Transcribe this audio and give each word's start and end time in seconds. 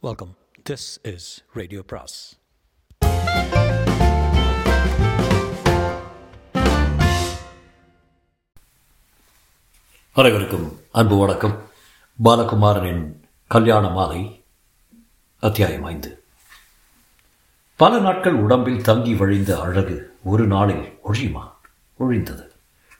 Welcome 0.00 0.36
this 0.70 1.14
is 1.14 1.44
radio 1.52 1.82
பிராஸ் 1.82 2.38
அனைவருக்கும் 10.12 10.80
அன்பு 10.92 11.18
வணக்கம். 11.18 11.68
பாலகுமாரனின் 12.24 13.12
கல்யாண 13.46 13.88
மாலை 13.88 14.44
அத்தியாயம் 15.40 15.84
ஐந்து. 15.84 16.22
பல 17.76 17.98
நாட்கள் 17.98 18.34
உடம்பில் 18.34 18.82
தங்கி 18.82 19.14
வழிந்த 19.14 19.60
அழகு 19.60 20.16
ஒரு 20.24 20.46
நாளில் 20.46 20.98
ஒழியுமா? 21.04 21.50
ஒழிந்தது. 21.98 22.48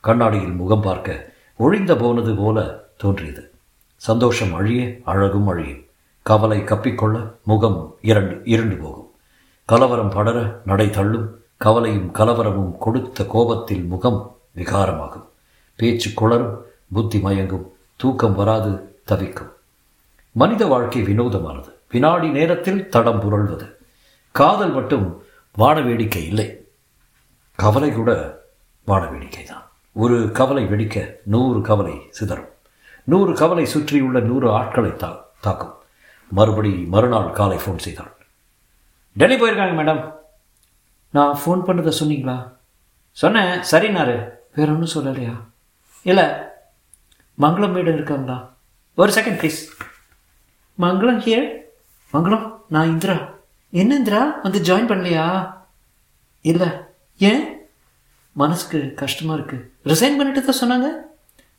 கண்ணாடியில் 0.01 0.53
முகம் 0.53 0.81
பார்க்க 0.81 1.33
ஒழிந்த 1.59 1.97
போனது 1.97 2.35
போல 2.35 2.85
தோன்றியது. 2.97 3.55
சந்தோஷம் 3.97 4.55
அழிய 4.55 4.97
அழகும் 5.05 5.47
அழியும். 5.47 5.87
கவலை 6.29 6.61
கப்பிக்கொள்ள 6.61 7.33
முகம் 7.43 7.97
இரண்டு 8.01 8.41
இருண்டு 8.45 8.77
போகும். 8.77 9.11
கலவரம் 9.65 10.09
படர 10.09 10.61
நடை 10.65 10.91
தள்ளும் 10.91 11.45
கவலையும் 11.57 12.15
கலவரமும் 12.15 12.79
கொடுத்த 12.79 13.25
கோபத்தில் 13.25 13.85
முகம் 13.85 14.37
விகாரமாகும். 14.57 15.25
பேச்சு 15.77 16.11
குளரும் 16.11 16.57
புத்தி 16.93 17.19
மயங்கும் 17.19 17.65
தூக்கம் 17.97 18.35
வராது 18.35 19.01
தவிக்கும். 19.05 19.53
மனித 20.33 20.67
வாழ்க்கை 20.67 21.03
வினோதமானது. 21.03 21.73
வினாடி 21.91 22.29
நேரத்தில் 22.29 22.89
தடம் 22.89 23.21
புரள்வது. 23.21 23.77
காதல் 24.31 24.73
மட்டும் 24.73 25.23
வாடவேடிக்கை 25.59 26.27
இல்லை. 26.27 26.69
கவலை 27.55 27.93
கூட 27.93 28.41
வான 28.85 29.07
வேடிக்கை 29.07 29.45
தான் 29.45 29.71
ஒரு 29.93 30.31
கவலை 30.33 30.65
வெடிக்க 30.65 31.13
நூறு 31.25 31.61
கவலை 31.61 32.07
சிதறும். 32.11 32.53
நூறு 33.05 33.35
கவலை 33.35 33.67
சுற்றியுள்ள 33.67 34.21
நூறு 34.21 34.53
ஆட்களை 34.53 34.97
தா 34.97 35.25
தாக்கும். 35.41 35.77
மறுபடி 36.31 36.71
மறுநாள் 36.71 37.33
காலை 37.33 37.57
ஃபோன் 37.57 37.79
செய்தாள் 37.79 38.17
டெல்லி 39.17 39.37
போயிருக்காங்க 39.37 39.75
மேடம். 39.79 40.13
நான் 41.11 41.39
ஃபோன் 41.45 41.63
பண்ணதை 41.67 41.93
சொன்னீங்களா? 42.01 42.53
சொன்னேன். 43.13 43.61
சரினாரு 43.71 44.29
வேற 44.55 44.73
ஒன்றும் 44.73 44.95
சொல்லலையா? 44.95 45.35
இல்லை 46.03 46.25
மங்களம் 47.39 47.75
மேடம் 47.77 47.93
இருக்காங்களா? 47.93 48.55
ஒரு 48.95 49.13
second 49.13 49.39
please 49.41 49.61
Mangalam 50.79 51.21
here 51.27 51.49
Mangalam 52.13 52.57
நான் 52.69 52.87
இந்திரா. 52.87 53.17
என்ன 53.71 53.95
இந்திரா? 53.95 54.39
வந்து 54.43 54.59
ஜாயின் 54.59 54.91
பண்ணலையா? 54.91 55.55
இல்லை. 56.41 56.69
ஏன்? 57.19 57.57
மனசுக்கு 58.33 58.95
கஷ்டமாக 58.95 59.41
இருக்குது 59.41 59.69
ரிசைன் 59.85 60.17
பண்ணிட்டு 60.19 60.45
தான் 60.45 60.61
சொன்னாங்க. 60.63 60.89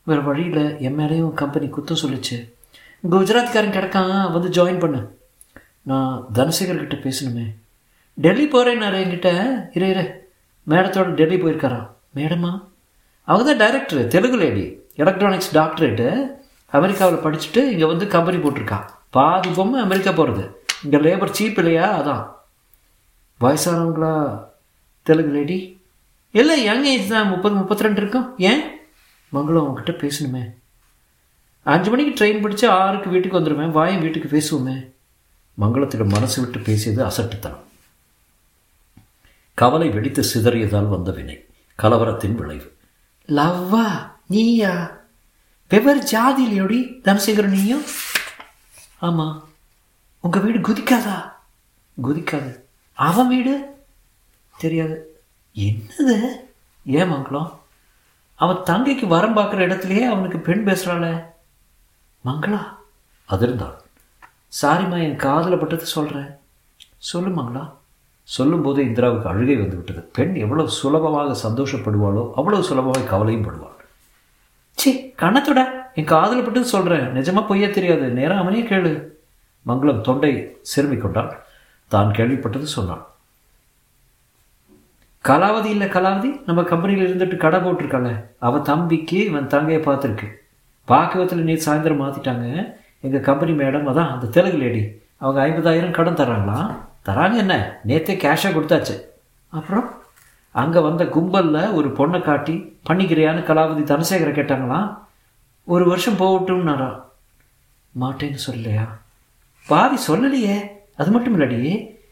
வேறு 0.03 0.23
வழியில் 0.23 0.77
என் 0.79 0.97
மேலேயும் 0.99 1.33
கம்பெனி 1.33 1.67
குத்தம் 1.67 2.01
சொல்லிச்சு. 2.01 2.37
குஜராத்காரன் 3.03 3.71
கிடக்கான் 3.71 4.31
வந்து 4.31 4.49
ஜாயின் 4.49 4.79
பண்ணு. 4.79 5.17
நான் 5.81 6.25
தனசேகர்கிட்ட 6.33 6.95
பேசணுமே. 6.95 7.55
டெல்லி 8.13 8.47
போகிறேன்னாரு 8.47 8.97
என்கிட்ட. 9.03 9.29
இரு 9.73 9.89
இரு. 9.89 10.31
மேடத்தோட 10.67 11.05
டெல்லி 11.05 11.35
போயிருக்காரா 11.35 11.91
மேடமா? 12.15 12.67
அவங்க 13.23 13.55
தான் 13.55 13.57
director 13.57 14.07
Telugu 14.07 14.37
lady 14.37 14.81
electronics 14.95 15.57
doctorate 15.57 16.25
அமெரிக்காவில் 16.65 17.19
படிச்சுட்டு 17.19 17.57
இங்கே 17.57 17.85
வந்து 17.85 18.07
கம்பெனி 18.07 18.37
போட்டிருக்கா. 18.37 18.85
பாதி 19.09 19.49
பொம்மை 19.49 19.81
அமெரிக்கா 19.81 20.11
போகிறது 20.11 20.63
இங்கே 20.83 20.97
லேபர் 20.97 21.31
சீப் 21.39 21.57
இல்லையா? 21.57 21.87
அதான். 21.99 22.31
வயசானவங்களா? 23.43 24.43
தெலுங்கு 25.03 25.31
லேடி 25.31 25.81
இல்லை 26.31 26.63
யங் 26.63 26.83
ஏஜ் 26.83 27.07
தான். 27.07 27.27
முப்பது 27.27 27.55
முப்பத்தி 27.55 27.83
ரெண்டு 27.83 28.01
இருக்கும். 28.01 28.37
ஏன்? 28.37 28.61
மங்களம் 29.33 29.65
அவங்ககிட்ட 29.65 29.91
பேசணுமே. 29.91 30.58
அஞ்சு 31.63 31.89
மணிக்கு 31.89 32.25
ட்ரெயின் 32.25 32.43
பிடிச்சி 32.43 32.67
ஆறுக்கு 32.67 33.09
வீட்டுக்கு 33.09 33.39
வந்துடுவேன் 33.39 33.71
வாயும் 33.71 34.01
வீட்டுக்கு 34.01 34.37
பேசுவோமே. 34.37 34.91
மங்களத்திடம் 35.61 36.09
மனசு 36.09 36.41
விட்டு 36.41 36.59
பேசியது 36.59 37.03
அசட்டுத்தனம். 37.03 37.63
கவலை 39.53 39.89
வெடித்து 39.89 40.23
சிதறியதால் 40.33 40.89
வந்த 40.89 41.11
வினை 41.11 41.45
கலவரத்தின் 41.81 42.35
விளைவு. 42.35 42.77
லவ்வா 43.27 44.11
நீயா? 44.27 44.97
வெவ்வேறு 45.69 46.03
ஜாதியிலையோடி 46.03 46.79
தனசேகரன் 47.03 47.49
நீயும் 47.49 47.83
ஆமாம் 48.97 49.49
உங்கள் 50.19 50.41
வீடு 50.41 50.57
குதிக்காதா? 50.57 51.31
குதிக்காது. 52.03 52.59
அவன் 52.93 53.27
வீடு? 53.27 53.65
தெரியாது. 54.57 55.21
என்னது? 55.55 56.27
ஏன் 56.85 57.11
மங்களம்? 57.11 57.51
அவன் 58.35 58.55
தங்கைக்கு 58.55 59.07
வரம் 59.07 59.37
பார்க்குற 59.37 59.63
இடத்துலையே 59.67 60.01
அவனுக்கு 60.01 60.37
பெண் 60.37 60.67
பேசுகிறாளே 60.67 61.23
மங்களா? 62.25 62.61
அதிர்ந்தாள் 63.29 63.77
சாரிம்மா 64.61 64.97
என் 65.01 65.15
காதில் 65.15 65.57
பட்டது 65.57 65.85
சொல்கிறேன் 65.85 66.29
சொல்லு 66.97 67.29
மங்களா. 67.29 67.71
சொல்லும்போது 68.23 68.83
இந்திராவுக்கு 68.83 69.27
அழுகை 69.27 69.55
வந்து 69.55 69.75
விட்டது 69.75 70.01
பெண் 70.01 70.35
எவ்வளவு 70.35 70.69
சுலபமாக 70.69 71.49
சந்தோஷப்படுவாளோ 71.49 72.31
அவ்வளவு 72.35 72.63
சுலபமாக 72.63 73.05
கவலையும் 73.05 73.45
படுவாள். 73.45 73.77
சி 74.71 75.13
கணத்தோட 75.17 75.61
என் 75.93 76.05
காதில் 76.05 76.43
பட்டு 76.43 76.65
சொல்கிறேன் 76.65 77.05
நிஜமாக 77.15 77.47
பொய்யா 77.47 77.67
தெரியாது. 77.67 78.09
நேரம் 78.09 78.37
அவனே 78.37 78.61
கேளு. 78.61 78.91
மங்களம் 79.67 80.01
தொண்டை 80.01 80.57
சிறுமிக் 80.61 81.01
கொண்டாள். 81.01 81.43
தான் 81.87 82.11
கேள்விப்பட்டது 82.11 82.63
சொன்னாள். 82.63 83.07
கலாவதி 85.23 85.65
இல்லை 85.65 85.87
கலாவதி? 85.87 86.41
நம்ம 86.45 86.63
கம்பெனியில் 86.63 87.07
இருந்துட்டு 87.07 87.37
கடை 87.37 87.59
போட்டிருக்காள. 87.59 88.23
அவன் 88.39 88.61
தம்பிக்கு 88.61 89.25
இவன் 89.25 89.47
தங்கையை 89.47 89.83
பார்த்துருக்கு. 89.83 90.27
பாக்கவத்தில் 90.89 91.43
நீ 91.43 91.53
சாயந்தரம் 91.53 92.03
மாற்றிட்டாங்க 92.03 92.45
எங்கள் 92.99 93.21
கம்பெனி 93.21 93.51
மேடம் 93.51 93.87
அதான் 93.89 94.13
அந்த 94.13 94.27
தெலுங்கு 94.27 94.57
லேடி 94.57 94.81
அவங்க 95.17 95.39
ஐம்பதாயிரம் 95.47 95.91
கடன் 95.91 96.19
தராங்களாம் 96.21 96.69
தராங்க 97.05 97.35
என்ன? 97.35 97.55
நேற்றே 97.87 98.15
கேஷாக 98.23 98.55
கொடுத்தாச்சு. 98.55 98.95
அப்புறம்? 99.49 99.87
அங்கே 100.51 100.79
வந்த 100.79 101.03
கும்பலில் 101.05 101.73
ஒரு 101.73 101.87
பொண்ணை 101.89 102.21
காட்டி 102.21 102.55
பண்ணிக்கிறியான்னு 102.89 103.45
கலாவதி 103.49 103.83
தனசேகரை 103.91 104.33
கேட்டாங்களாம் 104.33 104.87
ஒரு 105.67 105.87
வருஷம் 105.87 106.19
போகட்டும்னாரா? 106.19 106.89
மாட்டேன்னு 107.99 108.39
சொல்லலையா? 108.47 108.85
பாதி 109.67 109.97
சொல்லலையே. 110.07 110.57
அது 110.97 111.11
மட்டும் 111.11 111.39
இல்லடி. 111.39 111.61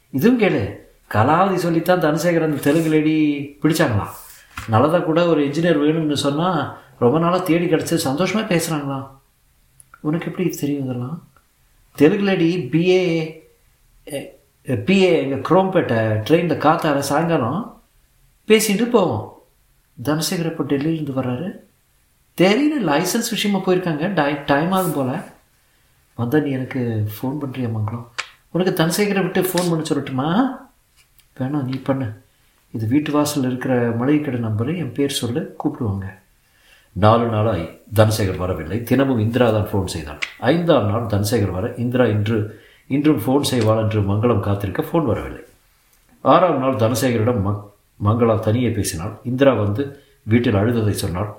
இதுவும் 0.09 0.39
கேளு. 0.39 0.63
கலாவதி 1.13 1.53
சொல்லித்தான் 1.55 2.01
தனசேகர் 2.01 2.47
அந்த 2.47 2.61
தெலுங்கு 2.61 2.89
லேடி 2.89 3.15
பிடிச்சாங்களாம் 3.63 4.13
நல்லதாக 4.67 5.03
கூட 5.03 5.27
ஒரு 5.27 5.41
இன்ஜினியர் 5.47 5.81
வேணும்னு 5.83 6.13
சொன்னால் 6.13 6.77
ரொம்ப 6.99 7.19
நாளாக 7.19 7.43
தேடி 7.43 7.65
கிடச்சி 7.65 7.95
சந்தோஷமாக 8.07 8.55
பேசுகிறாங்களா 8.55 9.07
உனக்கு 9.99 10.25
எப்படி 10.25 10.49
தெரியும் 10.49 10.83
இதெல்லாம்? 10.83 11.27
தெலுங்கு 11.95 12.23
லேடி 12.23 12.49
பிஏ 12.71 13.01
பிஏ 14.65 15.09
எங்கள் 15.23 15.45
குரோம்பேட்டை 15.49 15.99
ட்ரெயினில் 16.27 16.63
காத்தார 16.65 16.99
சாயங்காலம் 16.99 17.81
பேசிட்டு 18.47 18.83
போவோம். 18.83 19.41
தனசேகர் 20.03 20.51
இப்போ 20.51 20.63
டெல்லியிலேருந்து 20.63 21.17
வர்றாரு. 21.19 21.47
தெரியல 22.41 22.79
லைசன்ஸ் 22.89 23.29
விஷயமா 23.29 23.59
போயிருக்காங்க. 23.65 24.13
டை 24.13 24.43
டைம் 24.45 24.71
ஆகும் 24.71 24.93
போல். 24.93 25.21
வந்தால் 26.15 26.43
நீ 26.43 26.51
எனக்கு 26.51 27.07
ஃபோன் 27.15 27.37
பண்ணுறியா 27.41 27.69
மங்களம்? 27.77 28.05
உனக்கு 28.51 28.83
தனசேகரை 28.83 29.21
விட்டு 29.21 29.41
ஃபோன் 29.41 29.69
பண்ண 29.69 29.83
சொல்லட்டுமா? 29.89 30.29
வேணாம் 31.39 31.63
நீ 31.63 31.77
பண்ணு. 31.77 32.25
இது 32.77 32.87
வீட்டு 32.93 33.11
வாசலில் 33.13 33.49
இருக்கிற 33.49 33.73
மளிகை 33.99 34.21
கடை 34.23 34.39
நம்பரு 34.47 34.71
என் 34.81 34.95
பேர் 34.97 35.19
சொல்ல 35.19 35.39
கூப்பிடுவாங்க. 35.61 36.07
நாலு 37.03 37.25
நாளாய் 37.33 37.63
தனசேகர் 37.99 38.41
வரவில்லை. 38.41 38.77
தினமும் 38.89 39.21
இந்திரா 39.25 39.47
தான் 39.55 39.69
ஃபோன் 39.71 39.91
செய்தாள் 39.93 40.21
ஐந்தாம் 40.51 40.87
நாள் 40.91 41.11
தனசேகர் 41.13 41.55
வர 41.57 41.67
இந்திரா 41.83 42.05
இன்று 42.15 42.37
இன்றும் 42.95 43.21
ஃபோன் 43.23 43.47
செய்வாள் 43.51 43.81
என்று 43.83 43.99
மங்களம் 44.11 44.45
காத்திருக்க 44.47 44.83
ஃபோன் 44.89 45.09
வரவில்லை. 45.11 45.43
ஆறாம் 46.33 46.61
நாள் 46.63 46.81
தனசேகரிடம் 46.83 47.41
மங் 47.47 47.63
மங்களா 48.07 48.35
தனியே 48.47 48.69
பேசினாள். 48.77 49.13
இந்திரா 49.31 49.53
வந்து 49.63 49.83
வீட்டில் 50.31 50.59
அழுததை 50.61 50.95
சொன்னாள். 51.03 51.31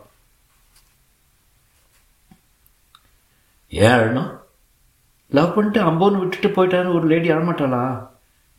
ஏன் 3.72 3.96
அழுனா? 3.96 4.24
லவ் 5.38 5.54
பண்ணிட்டு 5.54 5.80
அம்போன்னு 5.88 6.22
விட்டுட்டு 6.22 6.50
போயிட்டான்னு 6.56 6.94
ஒரு 6.98 7.06
லேடி 7.14 7.30
அழமாட்டாளா? 7.32 7.82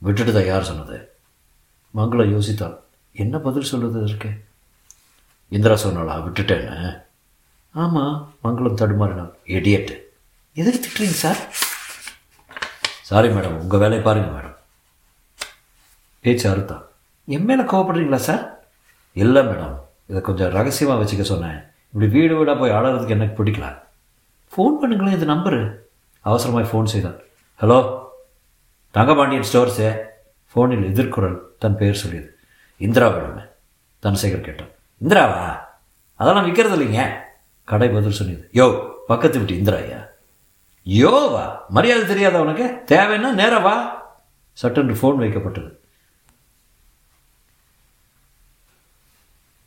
விட்டுட்டு 0.08 0.34
தான் 0.34 0.52
யார் 0.52 0.70
சொன்னது? 0.72 0.98
மங்களம் 1.98 2.32
யோசித்தாள். 2.36 2.76
என்ன 3.24 3.38
பதில் 3.46 3.70
சொல்லுது 3.72 4.04
இருக்கு 4.08 4.30
இந்திரா 5.56 5.76
சொன்னாளா? 5.84 6.16
விட்டுட்டேன்னு. 6.26 7.04
ஆமாம் 7.84 8.16
மங்களம் 8.44 8.80
தடுமாறினாள். 8.82 9.34
எடியட்டு 9.58 9.96
எதுக்கு 10.60 10.80
திட்டுறீங்க 10.84 11.18
சார்? 11.26 11.40
சாரி 13.10 13.28
மேடம் 13.28 13.58
உங்கள் 13.64 13.82
வேலையை 13.84 14.02
பாருங்கள் 14.06 14.36
மேடம் 14.36 14.58
பேச்சு 16.22 16.46
அறுத்தா. 16.52 16.78
என் 17.36 17.46
மேலே 17.50 17.64
கோவப்படுறீங்களா 17.72 18.20
சார்? 18.30 18.44
இல்லை 19.24 19.42
மேடம் 19.50 19.76
இதை 20.10 20.22
கொஞ்சம் 20.22 20.54
ரகசியமாக 20.58 21.02
வச்சுக்க 21.02 21.22
சொன்னேன். 21.22 21.60
இப்படி 21.92 22.08
வீடு 22.16 22.34
வீடாக 22.38 22.60
போய் 22.60 22.76
ஆடுறதுக்கு 22.78 23.16
எனக்கு 23.18 23.38
பிடிக்கல. 23.40 23.68
ஃபோன் 24.54 24.78
பண்ணுங்களேன். 24.82 25.18
இது 25.18 25.34
நம்பரு 25.34 25.62
அவசரமாக 26.30 26.70
ஃபோன் 26.70 26.92
செய்தான் 26.94 27.20
ஹலோ 27.62 27.78
தங்கபாண்டியன் 28.96 29.48
ஸ்டோர்ஸே 29.50 29.90
ஃபோனில் 30.56 30.86
எதிர்குரல் 30.86 31.40
தன் 31.60 31.78
பெயர் 31.78 31.96
சொல்லியது. 31.96 32.38
இந்திரா 32.78 33.08
வேணுமே 33.08 33.50
தனசேகர் 34.04 34.42
கேட்டான். 34.42 34.68
இந்திராவா? 35.04 35.60
அதெல்லாம் 36.16 36.46
விற்கிறது 36.46 36.82
இல்லைங்க. 36.82 37.14
கடை 37.64 37.90
பதில் 37.90 38.12
சொன்னது 38.12 38.50
யோ 38.54 38.94
பக்கத்து 39.08 39.38
விட்டு 39.38 39.58
இந்திரா 39.58 39.78
ஐயா. 39.78 40.08
யோவா? 40.86 41.68
மரியாதை 41.70 42.06
தெரியாதா 42.06 42.42
உனக்கு? 42.42 42.96
தேவைன்னா 42.96 43.32
நேரவா 43.34 43.62
வா. 43.62 44.08
சட்டென்று 44.54 44.94
ஃபோன் 44.94 45.22
வைக்கப்பட்டது. 45.22 45.78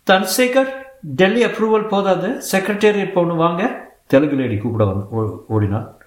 தன்சேகர் 0.07 0.83
டெல்லி 1.03 1.45
அப்ரூவல் 1.45 1.89
போதாது. 1.89 2.43
செக்ரட்டேரியட் 2.53 3.13
போகணும் 3.13 3.37
வாங்க. 3.37 3.91
தெலுங்கு 4.07 4.37
லேடி 4.37 4.57
கூப்பிட 4.57 4.85
வந்து 4.85 5.09
ஓ- 5.09 5.45
ஓடினான் 5.49 6.02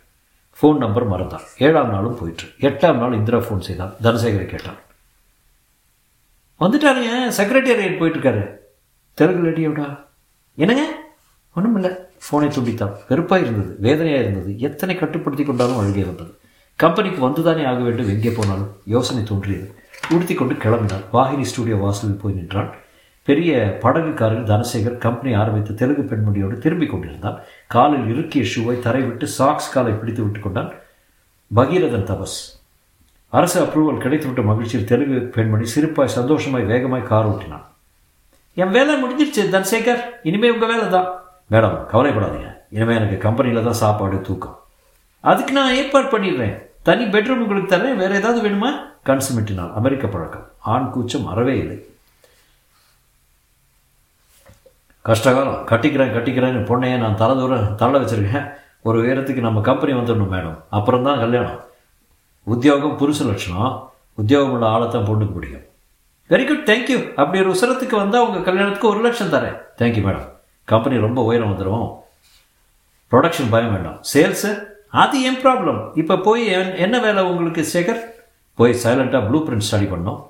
ஃபோன் 0.61 0.77
நம்பர் 0.77 1.09
மறந்தான். 1.11 1.45
ஏழாம் 1.57 1.89
நாளும் 1.89 2.17
போயிட்டு 2.19 2.43
எட்டாம் 2.59 2.97
நாள் 2.97 3.13
இந்திரா 3.13 3.37
ஃபோன் 3.37 3.59
செய்தான். 3.59 3.95
தனசேகரை 4.03 4.45
கேட்டான். 4.45 4.77
வந்துட்டாருங்க. 6.59 7.31
செக்ரட்டேரியட் 7.37 7.97
போயிட்டு 7.97 8.19
இருக்காரு 8.19 8.55
தெலுங்கு 9.13 9.49
லேடியோடா? 9.49 10.05
என்னங்க? 10.55 10.95
ஒன்றும் 11.55 11.75
இல்லை 11.75 11.91
ஃபோனை 11.91 12.45
துண்டித்தான். 12.47 12.95
வெறுப்பாக 13.09 13.41
இருந்தது. 13.41 13.75
வேதனையாக 13.79 14.21
இருந்தது. 14.21 14.59
எத்தனை 14.59 14.95
கட்டுப்படுத்தி 14.95 15.43
கொண்டாலும் 15.43 15.77
அழுகே 15.77 16.05
வந்தது. 16.05 16.37
கம்பெனிக்கு 16.75 17.29
வந்துதானே 17.29 17.65
ஆக 17.65 17.79
வேண்டும். 17.79 18.07
எங்கே 18.07 18.31
போனாலும் 18.31 18.71
யோசனை 18.85 19.23
தோன்றியது. 19.23 19.75
உடுத்தி 20.09 20.33
கொண்டு 20.33 20.53
கிளம்பினார். 20.53 21.03
வாகினி 21.13 21.41
ஸ்டுடியோ 21.41 21.75
வாசலில் 21.75 22.19
போய் 22.21 22.33
நின்றான். 22.33 22.73
பெரிய 23.23 23.77
படகுக்காரர் 23.81 24.43
தனசேகர் 24.43 24.97
கம்பெனி 24.97 25.35
ஆரம்பித்த 25.35 25.73
தெலுங்கு 25.73 26.15
பெண்மணியோடு 26.15 26.57
திரும்பி 26.57 26.85
கொண்டிருந்தான். 26.85 27.39
காலில் 27.67 28.07
இறுக்கிய 28.13 28.45
ஷூவை 28.51 28.79
தரை 28.79 29.01
விட்டு 29.01 29.27
சாக்ஸ் 29.27 29.71
காலை 29.73 29.93
பிடித்து 29.93 30.23
விட்டுக்கொண்டான் 30.23 30.71
பகீரதன் 31.55 32.07
தபஸ். 32.09 32.37
அரசு 33.29 33.63
அப்ரூவல் 33.63 34.03
கிடைத்துவிட்ட 34.03 34.43
மகிழ்ச்சியில் 34.43 34.85
தெலுங்கு 34.85 35.19
பெண்மணி 35.19 35.69
சிரிப்பாய் 35.75 36.15
சந்தோஷமாய் 36.17 36.63
வேகமாய் 36.63 37.03
கார் 37.03 37.29
ஓட்டினான். 37.29 37.65
என் 38.53 38.69
வேலை 38.69 39.03
முடிஞ்சிருச்சு 39.03 39.43
தன்சேகர். 39.55 40.03
இனிமே 40.23 40.49
உங்கள் 40.49 40.67
வேலை 40.67 40.89
தான். 40.89 41.07
மேடம் 41.51 41.77
கவலைப்படாதீங்க. 41.91 42.57
இனிமேல் 42.69 42.95
எனக்கு 42.95 43.17
கம்பெனியில் 43.17 43.63
தான் 43.63 43.81
சாப்பாடு 43.83 44.21
தூக்கம். 44.21 44.59
அதுக்கு 45.19 45.53
நான் 45.53 45.73
ஏற்பாடு 45.73 46.17
பண்ணிடுறேன். 46.17 46.55
தனி 46.83 47.03
பெட்ரூம் 47.03 47.43
உங்களுக்கு 47.43 47.75
தரேன் 47.75 47.95
வேறு 47.95 48.15
ஏதாவது 48.15 48.49
வேணுமா? 48.49 48.71
கன்சுமிட்டினால் 49.05 49.73
அமெரிக்க 49.73 50.07
பழக்கம். 50.07 50.47
ஆண் 50.59 50.89
கூச்சம் 50.89 51.27
அறவே 51.27 51.57
இல்லை. 51.57 51.94
கஷ்டகாலம். 55.05 55.63
கட்டிக்கிறேன் 55.65 56.13
கட்டிக்கிறேன்னு 56.13 56.67
பொண்ணையை 56.69 56.97
நான் 56.97 57.15
தலை 57.15 57.35
தூரம் 57.35 57.75
தள்ள 57.75 57.99
வச்சிருக்கேன். 57.99 58.53
ஒரு 58.81 59.03
உயரத்துக்கு 59.03 59.39
நம்ம 59.39 59.61
கம்பெனி 59.61 59.93
வந்துடணும் 59.93 60.31
மேடம். 60.31 60.57
அப்புறம் 60.69 61.03
தான் 61.03 61.19
கல்யாணம். 61.19 61.63
உத்தியோகம் 62.43 62.97
புருஷ 62.97 63.25
லட்சணம். 63.25 63.91
உத்தியோகம் 64.13 64.51
உள்ள 64.51 64.65
ஆளை 64.65 64.87
பொண்ணுக்கு 64.87 65.33
பிடிக்கும். 65.33 65.63
வெரி 66.29 66.47
குட் 66.47 66.69
தேங்க்யூ 66.69 67.13
அப்படி 67.13 67.43
ஒரு 67.43 67.51
உசரத்துக்கு 67.51 67.95
வந்தால் 67.95 68.27
உங்கள் 68.27 68.43
கல்யாணத்துக்கு 68.43 68.87
ஒரு 68.87 69.01
லட்சம் 69.01 69.31
தரேன். 69.31 69.57
தேங்க்யூ 69.77 70.03
மேடம் 70.05 70.29
கம்பெனி 70.63 70.99
ரொம்ப 70.99 71.21
உயரம் 71.21 71.51
வந்துடும் 71.51 71.93
ப்ரொடக்ஷன் 73.11 73.49
பயம் 73.49 73.73
வேண்டாம். 73.73 74.01
சேல்ஸு 74.13 74.63
அது 74.89 75.23
என் 75.23 75.35
ப்ராப்ளம் 75.35 75.91
இப்போ 75.93 76.17
போய் 76.17 76.47
என்- 76.47 76.77
என்ன 76.77 76.99
வேலை 76.99 77.23
உங்களுக்கு 77.23 77.67
சேகர்? 77.73 78.01
போய் 78.53 78.75
சைலண்ட்டாக 78.83 79.27
ப்ளூ 79.27 79.45
பிரிண்ட் 79.45 79.61
ஸ்டடி 79.71 79.89
பண்ணோம் 79.89 80.23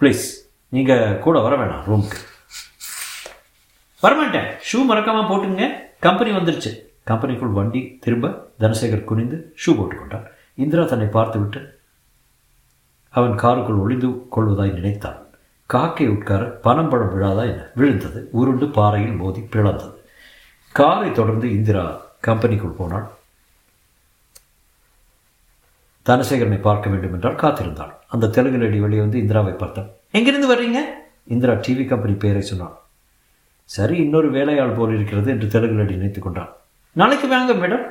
ப்ளீஸ் 0.00 0.22
நீங்கள் 0.68 1.18
கூட 1.18 1.40
வர 1.40 1.56
வேணாம் 1.56 1.82
ரூமுக்கு 1.86 2.29
வரமாட்டேன். 4.02 4.48
ஷூ 4.68 4.78
மறக்காமல் 4.84 5.28
போட்டுங்க 5.30 5.64
கம்பெனி 6.00 6.30
வந்துருச்சு. 6.36 6.70
கம்பெனிக்குள் 7.06 7.56
வண்டி 7.58 7.80
திரும்ப 8.00 8.26
தனசேகர் 8.60 9.08
குனிந்து 9.10 9.54
ஷூ 9.62 9.70
போட்டுக்கொண்டான் 9.78 10.26
இந்திரா 10.54 10.84
தன்னை 10.84 11.06
பார்த்துவிட்டு 11.06 11.60
அவன் 13.14 13.34
காருக்குள் 13.34 13.82
ஒளிந்து 13.84 14.08
கொள்வதாய் 14.36 14.72
நினைத்தான். 14.72 15.18
காக்கை 15.66 16.06
உட்கார 16.08 16.42
பனம்பழம் 16.64 17.12
விழாதா 17.14 17.42
என்ன 17.50 17.62
விழுந்தது. 17.74 18.28
உருண்டு 18.32 18.66
பாறையில் 18.66 19.16
மோதி 19.16 19.40
பிளந்தது. 19.40 19.94
காரை 20.74 21.12
தொடர்ந்து 21.12 21.46
இந்திரா 21.50 21.84
கம்பெனிக்குள் 22.26 22.78
போனாள். 22.80 23.06
தனசேகரனை 26.06 26.60
பார்க்க 26.60 26.90
வேண்டும் 26.90 27.12
என்றால் 27.12 27.40
காத்திருந்தாள். 27.42 27.92
அந்த 28.08 28.30
தெலுங்கு 28.36 28.58
லேடி 28.58 28.78
வெளியே 28.80 29.00
வந்து 29.00 29.18
இந்திராவை 29.18 29.52
பார்த்தான். 29.52 29.90
எங்கிருந்து 30.10 30.46
வர்றீங்க? 30.46 30.80
இந்திரா 31.24 31.54
டிவி 31.66 31.84
கம்பெனி 31.86 32.14
பேரை 32.14 32.42
சொன்னான் 32.42 32.76
சரி 33.74 33.96
இன்னொரு 34.04 34.28
வேலையாள் 34.36 34.76
போல் 34.78 34.94
இருக்கிறது 34.96 35.28
என்று 35.34 35.46
தெலுங்கு 35.54 35.80
நடி 35.80 35.94
நினைத்து 36.00 36.20
கொண்டான் 36.20 36.50
நாளைக்கு 37.00 37.26
வாங்க 37.34 37.52
மேடம். 37.62 37.84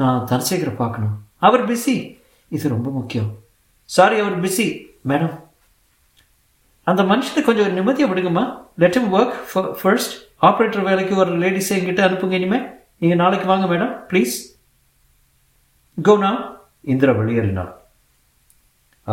நான் 0.00 0.24
தனசேகரை 0.30 0.74
பார்க்கணும். 0.82 1.14
அவர் 1.46 1.62
பிஸி 1.70 1.94
இது 2.56 2.74
ரொம்ப 2.74 2.88
முக்கியம். 2.98 3.30
சாரி 3.96 4.16
அவர் 4.22 4.36
பிஸி 4.44 4.66
மேடம் 5.10 5.34
அந்த 6.90 7.02
மனுஷனை 7.12 7.42
கொஞ்சம் 7.46 7.76
நிம்மதியாக 7.78 8.10
விடுங்கம்மா. 8.12 8.44
Let 8.82 8.98
him 8.98 9.08
work 9.18 9.36
first 9.80 10.14
operator 10.48 10.86
வேலைக்கு 10.88 11.14
ஒரு 11.22 11.32
லேடிஸை 11.42 11.74
எங்கிட்ட 11.78 12.02
அனுப்புங்க 12.08 12.36
இனிமே. 12.40 12.60
நீங்கள் 13.02 13.20
நாளைக்கு 13.22 13.46
வாங்க 13.52 13.66
மேடம். 13.72 13.92
Please 14.10 14.36
go 16.08 16.14
Indira 16.92 17.12
வெளியேறினாள். 17.20 17.72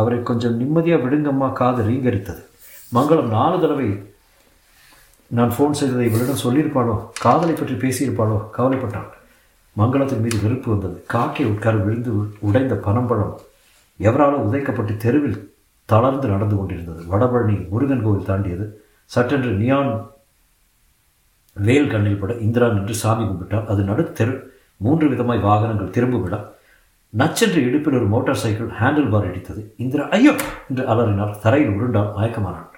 அவரை 0.00 0.18
கொஞ்சம் 0.30 0.58
நிம்மதியாக 0.60 1.02
விடுங்கம்மா. 1.04 1.48
காது 1.60 1.82
ரீங்கரித்தது 1.88 2.42
மங்களம் 2.96 3.32
நாலு 3.36 3.56
தடவை 3.62 3.88
நான் 5.30 5.52
ஃபோன் 5.54 5.72
செய்ததை 5.72 6.06
இவளிடம் 6.08 6.42
சொல்லியிருப்பாளோ? 6.42 6.94
காதலை 7.20 7.54
பற்றி 7.54 7.74
பேசியிருப்பாளோ? 7.74 8.38
கவலைப்பட்டாள். 8.56 9.08
மங்களத்தின் 9.76 10.20
மீது 10.20 10.38
வெறுப்பு 10.40 10.68
வந்தது. 10.70 10.96
காக்கை 11.06 11.44
உட்கார 11.44 11.76
விழுந்து 11.78 12.10
உடைந்த 12.40 12.74
பனம்பழம் 12.84 13.34
எவராலும் 14.00 14.44
உதைக்கப்பட்டு 14.46 14.94
தெருவில் 14.96 15.38
தளர்ந்து 15.88 16.28
நடந்து 16.28 16.56
கொண்டிருந்தது. 16.56 17.00
வடபழனி 17.04 17.56
முருகன் 17.70 18.02
கோவில் 18.02 18.26
தாண்டியது. 18.26 18.66
சட்டென்று 19.10 19.52
நியான் 19.56 19.90
வேல் 21.56 21.90
கண்ணில் 21.90 22.20
பட 22.20 22.32
இந்திரா 22.40 22.68
நின்று 22.68 22.94
சாமி 22.94 23.24
கும்பிட்டால் 23.24 23.66
அது 23.66 23.82
நடுத்தெரு 23.82 24.34
மூன்று 24.80 25.06
விதமாய் 25.08 25.40
வாகனங்கள் 25.40 25.92
திரும்பிவிட 25.96 26.36
நச்சென்று 27.12 27.60
இடுப்பில் 27.62 27.96
ஒரு 27.96 28.06
மோட்டார் 28.06 28.40
சைக்கிள் 28.40 28.70
ஹேண்டில் 28.78 29.10
பார் 29.10 29.28
அடித்தது 29.28 29.62
இந்திரா 29.76 30.04
ஐயோ! 30.10 30.32
என்று 30.68 30.84
அலறினார் 30.86 31.38
தரையில் 31.42 31.74
உருண்டால் 31.76 32.10
மயக்கமானான் 32.16 32.70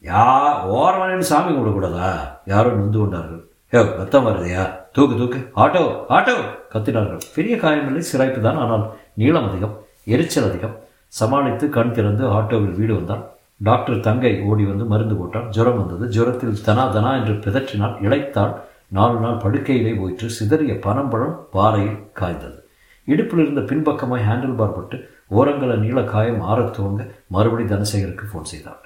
யா 0.05 0.25
ஓரமான 0.65 1.21
சாமி 1.21 1.53
கும்பிடக்கூடாதா? 1.53 2.09
யாரோ 2.45 2.71
நொந்து 2.71 2.99
கொண்டார்கள். 2.99 3.41
ஏ 3.75 3.79
ரத்தம் 3.79 4.27
வருதையா? 4.27 4.73
தூக்கு 4.93 5.17
தூக்கு. 5.17 5.53
Auto 5.57 6.07
auto! 6.09 6.35
கத்தினார்கள். 6.73 7.19
பெரிய 7.35 7.57
காயமில்லை 7.57 7.99
சிராய்ப்பு 7.99 8.41
தான். 8.41 8.57
ஆனால் 8.57 8.95
நீளம் 9.15 9.49
அதிகம் 9.49 9.85
எரிச்சல் 10.05 10.45
அதிகம். 10.45 10.77
சமாளித்து 11.09 11.69
கண் 11.69 11.93
திறந்து 11.93 12.25
ஆட்டோவில் 12.27 12.75
வீடு 12.75 12.95
வந்தான். 12.95 13.25
டாக்டர் 13.59 14.01
தங்கை 14.01 14.43
ஓடி 14.43 14.65
வந்து 14.65 14.85
மருந்து 14.85 15.15
போட்டான் 15.15 15.49
ஜுரம் 15.49 15.77
வந்தது. 15.77 16.07
ஜுரத்தில் 16.07 16.65
தனா 16.67 16.93
தனா 16.93 17.13
என்று 17.17 17.35
பிதற்றினால் 17.35 17.97
இழைத்தாள் 18.01 18.55
நாலு 18.89 19.21
நாள் 19.21 19.43
படுக்கையிலே 19.45 19.99
போயிற்று. 19.99 20.31
சிதறிய 20.31 20.75
பனம்பழம் 20.75 21.37
பாறையில் 21.51 21.99
காய்ந்தது. 22.13 22.68
இடுப்பில் 23.13 23.43
இருந்த 23.45 23.61
பின்பக்கமாய் 23.61 24.27
ஹேண்டில் 24.29 24.57
பார் 24.57 24.75
பட்டு 24.75 24.97
ஓரங்கள 25.31 25.77
நீள 25.79 26.03
காயம் 26.03 26.43
ஆறத் 26.43 26.75
துவங்க 26.77 27.03
மறுபடி 27.27 27.65
தனசேகருக்கு 27.65 28.25
ஃபோன் 28.31 28.51
செய்தார். 28.53 28.83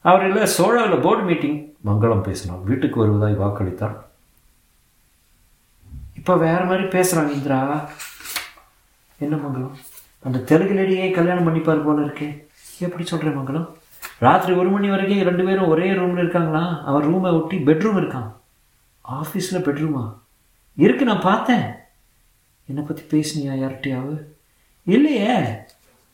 அவர் 0.00 0.26
இல்லை 0.26 0.46
சோழாவில் 0.46 1.00
போர்டு 1.00 1.22
மீட்டிங் 1.22 1.58
மங்களம் 1.84 2.22
பேசினான் 2.22 2.64
வீட்டுக்கு 2.64 3.00
வருவதாய் 3.00 3.40
வாக்களித்தார். 3.40 3.96
இப்போ 6.14 6.36
வேற 6.36 6.64
மாதிரி 6.64 6.84
பேசுகிறாங்க 6.84 7.30
இந்திரா. 7.30 7.88
என்ன 9.18 9.36
மங்களம்? 9.36 9.74
அந்த 10.22 10.38
தெலுங்கு 10.38 10.74
லேடியே 10.74 11.10
கல்யாணம் 11.10 11.46
பண்ணிப்பார் 11.46 11.84
போல 11.84 12.06
இருக்கே. 12.06 12.28
எப்படி 12.78 13.04
சொல்கிறேன் 13.06 13.38
மங்களம்? 13.38 13.68
ராத்திரி 14.18 14.52
ஒரு 14.58 14.68
மணி 14.68 14.88
வரைக்கும் 14.90 15.20
ரெண்டு 15.20 15.44
பேரும் 15.44 15.68
ஒரே 15.68 15.94
ரூமில் 15.94 16.22
இருக்காங்களா? 16.22 16.82
அவர் 16.84 17.10
ரூமை 17.10 17.42
ஒட்டி 17.42 17.56
பெட்ரூம் 17.58 18.00
இருக்கான். 18.00 18.30
ஆஃபீஸில் 19.10 19.64
பெட்ரூமா 19.66 20.04
இருக்கு 20.76 21.04
நான் 21.04 21.26
பார்த்தேன். 21.30 21.66
என்னை 22.68 22.82
பற்றி 22.82 23.02
பேசினியா 23.02 23.50
யார்கிட்டயாவது? 23.50 24.24
இல்லையே. 24.84 25.36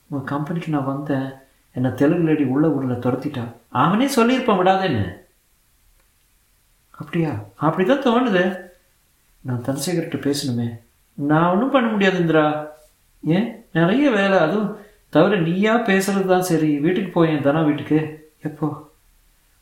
உங்கள் 0.07 0.27
கம்பெனிக்கு 0.27 0.69
நான் 0.69 0.85
வந்தேன். 0.85 1.33
என்னை 1.73 1.95
தெலுங்கு 1.95 2.25
லேடி 2.25 2.45
உள்ள 2.45 2.71
ஊரில் 2.71 2.97
துரத்திட்டான் 2.97 3.53
அவனே 3.69 4.07
சொல்லியிருப்பான் 4.07 4.59
விடாதேன்னு. 4.61 5.13
அப்படியா? 6.91 7.45
அப்படி 7.55 7.89
தான் 7.89 8.03
தோணுது. 8.03 8.61
நான் 9.41 9.65
தனசேகர்கிட்ட 9.65 10.35
பேசணுமே. 10.35 10.79
நான் 11.15 11.53
ஒன்றும் 11.53 11.71
பண்ண 11.71 11.91
முடியாது 11.91 12.19
இந்திரா. 12.19 12.67
ஏன்? 13.25 13.65
நிறைய 13.73 14.11
வேலை. 14.11 14.39
அதுவும் 14.39 14.77
தவிர 15.09 15.37
நீயா 15.41 15.77
பேசுறது 15.77 16.27
தான் 16.27 16.43
சரி. 16.43 16.79
வீட்டுக்கு 16.79 17.11
போயேன் 17.11 17.43
தனா 17.43 17.65
வீட்டுக்கு? 17.65 18.31
எப்போ? 18.43 18.91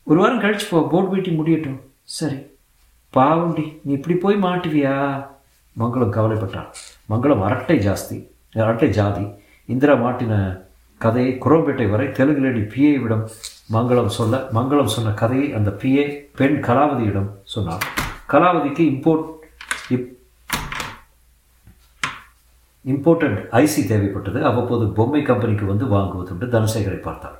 ஒரு 0.03 0.19
வாரம் 0.19 0.39
கழிச்சு 0.39 0.61
போ. 0.69 0.87
போர்டு 0.91 1.09
மீட்டிங் 1.09 1.35
முடியட்டும். 1.35 1.91
சரி. 2.03 2.37
பாவுண்டி 3.09 3.79
நீ 3.83 3.93
இப்படி 3.93 4.15
போய் 4.15 4.35
மாட்டுவியா? 4.35 5.27
மங்களம் 5.79 6.15
கவலைப்பட்டான். 6.17 6.69
மங்களம் 7.09 7.43
அரட்டை 7.43 7.77
ஜாஸ்தி 7.87 8.17
அரட்டை 8.53 8.89
ஜாதி. 8.89 9.25
இந்திரா 9.65 9.93
மாட்டின 9.93 10.61
கதையை 10.97 11.37
குரோம்பேட்டை 11.45 11.89
வரை 11.89 12.11
தெலுங்கு 12.11 12.41
லேடி 12.41 12.59
பிஏவிடம் 12.59 13.23
மங்களம் 13.73 14.15
சொல்ல 14.17 14.37
மங்களம் 14.53 14.93
சொன்ன 14.95 15.11
கதையை 15.11 15.53
அந்த 15.53 15.69
பிஏ 15.81 16.05
பெண் 16.35 16.63
கலாவதியிடம் 16.63 17.29
சொன்னார் 17.43 17.85
கலாவதிக்கு 18.29 18.83
இம்போர்ட் 18.91 19.25
இப் 19.89 20.09
இம்போர்ட்டன்ட் 22.85 23.41
ஐசி 23.51 23.81
தேவைப்பட்டது. 23.89 24.41
அவ்வப்போது 24.41 24.87
பொம்மை 24.87 25.21
கம்பெனிக்கு 25.21 25.65
வந்து 25.65 25.85
வாங்குவதுண்டு 25.85 26.47
தனசேகரை 26.55 27.01
பார்த்தார். 27.01 27.37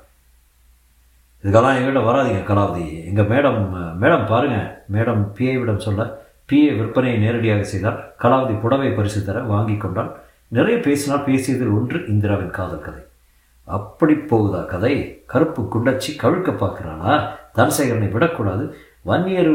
இதுக்கெல்லாம் 1.44 1.78
எங்கள்கிட்ட 1.78 2.04
வராதீங்க 2.10 2.44
கலாவதி. 2.50 3.06
எங்கள் 3.06 3.28
மேடம் 3.28 3.62
மேடம் 4.02 4.28
பாருங்கள் 4.28 4.70
மேடம் 4.92 5.24
பிஏவிடம் 5.38 5.86
சொல்ல 5.88 6.23
பிஏ 6.54 6.72
விற்பனையை 6.80 7.18
நேரடியாக 7.18 7.64
செய்தார் 7.64 8.16
கலாவதி 8.22 8.60
புடவை 8.60 8.90
பரிசு 8.90 9.26
தர 9.26 9.40
வாங்கி 9.40 9.78
கொண்டால் 9.78 10.12
நிறைய 10.48 10.80
பேசினால் 10.80 11.24
பேசியதில் 11.24 11.76
ஒன்று 11.78 12.06
இந்திராவின் 12.08 12.50
காதல் 12.50 12.82
கதை. 12.82 13.02
அப்படி 13.64 14.14
போகுதா 14.14 14.66
கதை? 14.66 15.24
கருப்பு 15.26 15.62
குண்டச்சி 15.62 16.10
கழுக்க 16.24 16.52
பார்க்குறானா? 16.52 17.14
தனசேகரனை 17.56 18.12
விடக்கூடாது. 18.12 18.76
வன்னியர் 19.02 19.52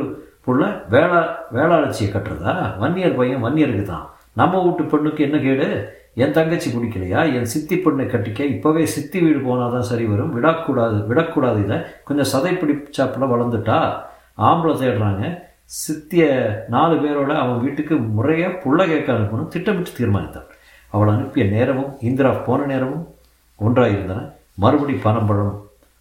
புள்ள 0.46 0.88
வேளா 0.88 1.20
வேளாளச்சியை 1.52 2.08
கட்டுறதா? 2.10 2.78
வன்னியர் 2.78 3.16
பையன் 3.16 3.44
வன்னியருக்கு 3.44 3.82
தான். 3.82 4.10
நம்ம 4.32 4.62
வீட்டு 4.62 4.84
பெண்ணுக்கு 4.84 5.24
என்ன 5.24 5.38
கேடு? 5.38 5.96
என் 6.14 6.30
தங்கச்சி 6.30 6.70
பிடிக்கலையா 6.70 7.34
என் 7.34 7.44
சித்தி 7.44 7.76
பெண்ணை 7.76 8.06
கட்டிக்க 8.06 8.40
இப்போவே 8.54 8.82
சித்தி 8.82 9.20
வீடு 9.20 9.40
போனால் 9.40 9.70
தான் 9.70 9.82
சரி 9.82 10.04
வரும். 10.04 10.32
விடக்கூடாது 10.32 11.06
விடக்கூடாது 11.06 11.62
இதை. 11.62 11.78
கொஞ்சம் 12.04 12.30
சதை 12.32 12.52
பிடிச்சாப்பில் 12.54 13.32
வளர்ந்துட்டா. 13.34 13.92
ஆம்பளை 14.38 14.74
தேடுறாங்க. 14.82 15.46
சித்திய 15.70 16.24
நாலு 16.68 16.94
பேரோட 16.94 17.38
அவன் 17.38 17.60
வீட்டுக்கு 17.60 17.96
முறையாக 17.96 18.52
புள்ள 18.52 18.86
கேட்க 18.86 19.12
அனுப்பணும் 19.12 19.48
திட்டமிட்டு 19.48 19.90
தீர்மானித்தான் 19.90 20.46
அவள் 20.88 21.08
அனுப்பிய 21.08 21.46
நேரமும் 21.46 21.96
இந்திரா 22.00 22.30
போன 22.30 22.64
நேரமும் 22.64 23.14
ஒன்றாக 23.56 23.90
இருந்தன 23.90 24.20
மறுபடி 24.54 24.92
பனம்பழம் 24.92 25.56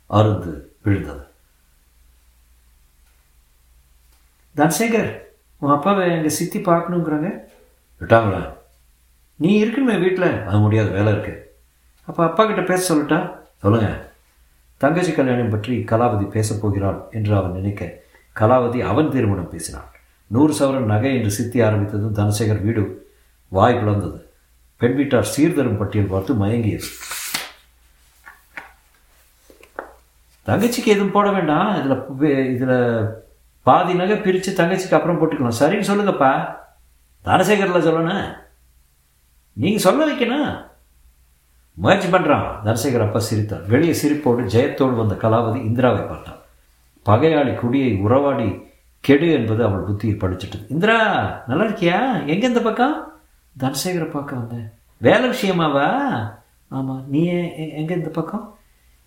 அருந்து 0.10 0.72
விழுந்தது. 0.82 1.24
தனசேகர் 4.56 5.12
உன் 5.58 5.72
அப்பாவை 5.72 6.12
எங்கள் 6.12 6.30
சித்தி 6.30 6.60
பார்க்கணுங்கிறாங்க? 6.60 7.30
விட்டாங்களா? 8.02 8.42
நீ 9.36 9.66
இருக்கணுமே 9.66 10.00
வீட்டில் 10.00 10.46
அது 10.46 10.58
முடியாத 10.58 10.90
வேலை 10.90 11.12
இருக்கு. 11.14 11.58
அப்போ 12.08 12.24
அப்பா 12.26 12.46
கிட்ட 12.46 12.62
பேச 12.62 12.96
சொல்லட்டா? 12.96 13.36
சொல்லுங்க. 13.58 14.12
தங்கச்சி 14.78 15.14
கல்யாணம் 15.14 15.50
பற்றி 15.50 15.84
கலாபதி 15.92 16.30
பேசப் 16.30 16.62
போகிறாள் 16.62 17.08
என்று 17.12 17.36
அவன் 17.36 17.52
நினைக்க 17.52 18.06
கலாவதி 18.40 18.80
அவன் 18.92 19.12
திருமணம் 19.16 19.52
பேசினாள். 19.54 19.90
நூறு 20.36 20.54
சவரன் 20.60 20.92
நகை 20.94 21.12
என்று 21.18 21.32
சித்தி 21.38 21.60
ஆரம்பித்ததும் 21.68 22.18
தனசேகர் 22.20 22.64
வீடு 22.66 22.84
வாய் 23.58 23.78
பிளந்தது 23.82 24.20
பெண் 24.82 24.98
வீட்டார் 24.98 25.32
சீர்தரும் 25.36 25.80
பட்டியல் 25.82 26.12
பார்த்து 26.14 26.32
மயங்கியது. 26.42 26.90
தங்கச்சிக்கு 30.48 30.94
எதுவும் 30.96 31.16
போட 31.16 31.28
வேண்டாம். 31.38 31.70
இதில் 31.80 32.54
இதில் 32.56 32.78
பாதி 33.68 33.94
நகை 34.02 34.18
பிரித்து 34.26 34.52
தங்கச்சிக்கு 34.60 34.98
அப்புறம் 34.98 35.20
போட்டுக்கலாம். 35.20 35.60
சரின்னு 35.62 35.90
சொல்லுங்கப்பா. 35.90 36.32
தனசேகரில் 37.28 37.88
சொல்லணும் 37.88 38.28
நீங்கள் 39.62 39.86
சொல்ல 39.86 40.02
வைக்கணும். 40.10 40.50
முயற்சி 41.84 42.08
பண்ணுறான் 42.14 42.48
தனசேகர் 42.66 43.06
அப்பா 43.06 43.20
சிரித்தார். 43.30 43.66
வெளியே 43.74 43.96
சிரிப்போடு 44.02 44.44
ஜெயத்தோடு 44.54 44.96
வந்த 45.02 45.16
கலாவதி 45.24 45.60
இந்திராவை 45.70 46.04
பார்த்தான். 46.12 46.37
பகையாளி 47.08 47.56
குடியை 47.56 47.92
உறவாடி 48.06 48.48
கெடு 49.00 49.28
என்பது 49.32 49.62
அவள் 49.66 49.86
புத்தியில் 49.88 50.22
படிச்சிட்டது 50.22 50.66
இந்திரா 50.68 50.98
நல்லா 51.48 51.64
இருக்கியா? 51.64 52.00
எங்க 52.26 52.48
இந்த 52.48 52.62
பக்கம்? 52.62 52.96
தனசேகர 53.60 54.06
பார்க்க 54.12 54.36
வந்தேன் 54.36 54.68
வேலை 54.98 55.28
விஷயமாவா? 55.30 55.88
ஆமாம் 56.68 57.04
நீ 57.08 57.26
எங்க 57.82 57.94
இந்த 57.94 58.10
பக்கம்? 58.10 58.46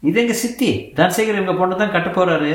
இது 0.00 0.20
எங்கள் 0.20 0.40
சித்தி? 0.42 0.70
தனசேகர் 0.96 1.40
எங்கள் 1.40 1.56
பொண்ணு 1.56 1.76
தான் 1.76 1.90
கட்ட 1.90 2.08
போகிறாரு 2.10 2.54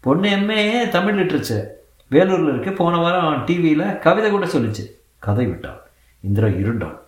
பொண்ணு 0.00 0.28
எம்ஏ 0.28 0.88
தமிழ் 0.88 1.18
லிட்ரேச்சர். 1.20 1.66
வேலூரில் 2.10 2.48
இருக்கு. 2.48 2.72
போன 2.72 2.96
வாரம் 2.98 3.26
அவன் 3.26 3.44
டிவியில் 3.44 3.98
கவிதை 3.98 4.30
கூட 4.30 4.46
சொல்லிச்சு. 4.46 4.84
கதை 5.18 5.46
விட்டான் 5.46 5.80
இந்திரா 6.20 6.48
இருண்டான் 6.48 6.98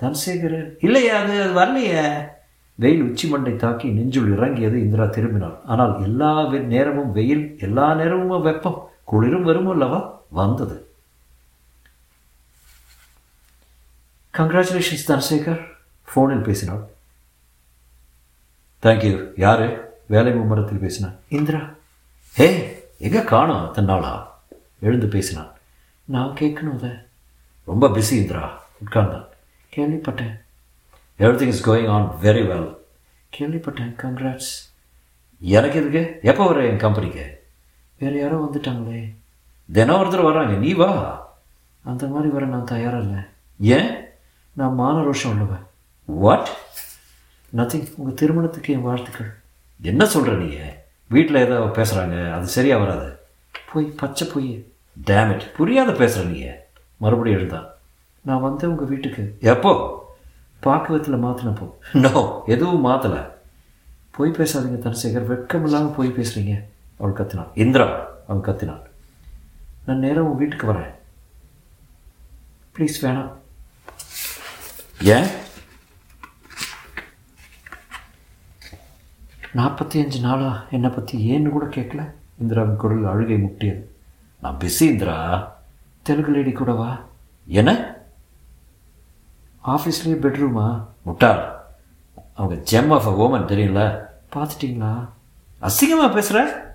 தனசேகர் 0.00 0.58
இல்லையா? 0.80 1.16
அது 1.22 1.42
அது 1.42 1.54
வரலையே. 1.60 2.04
வெயில் 2.80 3.02
உச்சி 3.02 3.28
மண்டை 3.28 3.56
தாக்கி 3.56 3.88
நெஞ்சுள் 3.88 4.32
இறங்கியது 4.36 4.78
இந்திரா 4.84 5.04
திரும்பினாள். 5.04 5.56
ஆனால் 5.64 6.02
எல்லா 6.02 6.30
நேரமும் 6.74 7.12
வெயில் 7.12 7.44
எல்லா 7.60 7.94
நேரமும் 7.94 8.42
வெப்பம் 8.42 8.78
குளிரும் 9.04 9.48
வரும் 9.48 9.70
அல்லவா? 9.70 9.98
வந்தது. 10.38 10.76
கங்க்ராச்சுலேஷன்ஸ் 14.38 15.08
தனசேகர். 15.08 15.62
ஃபோனில் 16.10 16.42
பேசினாள். 16.42 16.82
தேங்க்யூ 18.82 19.14
யாரு? 19.36 19.68
வேலை 20.06 20.32
மும்மரத்தில் 20.32 20.84
பேசினான் 20.84 21.16
இந்திரா. 21.28 21.62
ஹே 22.34 22.48
எங்கே 22.98 23.24
காணும் 23.24 23.74
தன்னாளா 23.74 24.12
எழுந்து 24.80 25.06
பேசினான் 25.06 25.50
நான் 26.04 26.36
கேட்கணும் 26.40 26.78
அதை. 26.78 26.90
ரொம்ப 27.64 27.88
பிஸி 27.88 28.12
இந்திரா. 28.12 28.62
உட்கார்ந்தான். 28.84 29.26
கேள்விப்பட்டேன். 29.76 30.34
Everything 31.38 31.46
is 31.46 31.68
going 31.68 31.88
on 31.88 32.12
very 32.22 32.42
well 32.50 32.76
கேள்விப்பட்டேன். 33.38 33.94
கங்க்ராட்ஸ் 34.02 34.52
எனக்கு 35.40 35.78
எதுக்கு? 35.78 36.18
எப்போ 36.22 36.46
வர 36.46 36.66
என் 36.66 36.76
கம்பெனிக்கு 36.76 37.42
வேறு 37.98 38.20
யாரோ 38.20 38.50
வந்துட்டாங்களே. 38.50 39.14
தினம் 39.72 40.00
ஒருத்தர் 40.00 40.28
வர்றாங்க. 40.28 40.56
நீ 40.56 40.72
வா. 40.72 41.28
அந்த 41.84 42.06
மாதிரி 42.06 42.28
வர 42.28 42.46
நான் 42.46 42.64
தயாராக 42.64 43.02
இல்லை 43.02 43.22
ஏன்? 43.58 44.04
நான் 44.52 44.74
மான 44.74 44.98
ரோஷம் 45.00 45.30
உள்ளவன். 45.30 45.66
வாட் 46.04 46.48
நத்திங் 47.56 47.92
உங்கள் 47.96 48.14
திருமணத்துக்கு 48.14 48.72
என் 48.72 48.82
வாழ்த்துக்கள். 48.82 49.34
என்ன 49.82 50.06
சொல்கிற 50.06 50.36
நீ? 50.36 50.54
வீட்டில் 51.06 51.36
ஏதோ 51.36 51.58
பேசுகிறாங்க 51.58 52.32
அது 52.32 52.46
சரியாக 52.46 52.84
வராது. 52.84 53.18
போய் 53.72 53.84
பச்சை 53.84 54.28
போய். 54.28 54.72
டேமேஜ் 55.06 55.52
புரியாத 55.56 55.92
பேசுகிற 55.92 56.30
நீ. 56.30 56.46
மறுபடியும் 56.96 57.38
எழுந்தான் 57.38 57.66
நான் 58.20 58.40
வந்தேன் 58.40 58.70
உங்கள் 58.70 58.86
வீட்டுக்கு. 58.86 59.36
எப்போ? 59.40 59.99
பாக்குவத்தில் 60.64 61.22
மாற்றினப்போ 61.24 61.66
நோ 61.92 62.42
எதுவும் 62.46 62.80
மாற்றலை 62.80 63.20
போய் 64.16 64.30
பேசாதீங்க 64.30 64.78
தனசேகர். 64.86 65.26
வெட்கம் 65.26 65.64
இல்லாமல் 65.64 65.94
போய் 65.96 66.16
பேசுகிறீங்க 66.16 66.54
அவள் 66.98 67.18
கத்தினான் 67.18 67.52
இந்திரா 67.54 67.86
அவன் 68.28 68.46
கத்தினான் 68.48 68.82
நான் 69.86 69.98
நேரம் 69.98 70.30
உன் 70.30 70.36
வீட்டுக்கு 70.36 70.72
வரேன். 70.72 70.90
ப்ளீஸ் 72.74 72.98
வேணாம். 73.02 73.30
ஏன்? 75.02 75.28
நாற்பத்தி 79.54 79.96
அஞ்சு 80.02 80.20
நாளா 80.20 80.64
என்னை 80.70 80.90
பற்றி 80.90 81.16
ஏன்னு 81.30 81.48
கூட 81.48 81.66
கேட்கல 81.66 82.02
இந்திராவின் 82.40 82.76
குரல் 82.76 83.06
அழுகை 83.12 83.36
முட்டியது. 83.36 83.80
நான் 84.40 84.58
பிஸி 84.60 84.80
இந்திரா. 84.80 85.16
தெலுங்கு 86.02 86.32
லேடி 86.32 86.52
கூடவா? 86.52 86.90
என்ன? 87.46 87.70
ஆஃபீஸ்லேயே 89.66 90.18
பெட்ரூமா? 90.22 90.84
முட்டாள். 91.02 91.58
அவங்க 92.34 92.54
ஜெம் 92.70 92.92
ஆஃப் 92.92 93.06
அ 93.06 93.10
ஓமன் 93.10 93.50
தெரியல 93.50 93.80
பார்த்துட்டிங்களா? 94.34 95.08
அசிங்கமாக 95.62 96.12
பேசுகிற 96.12 96.68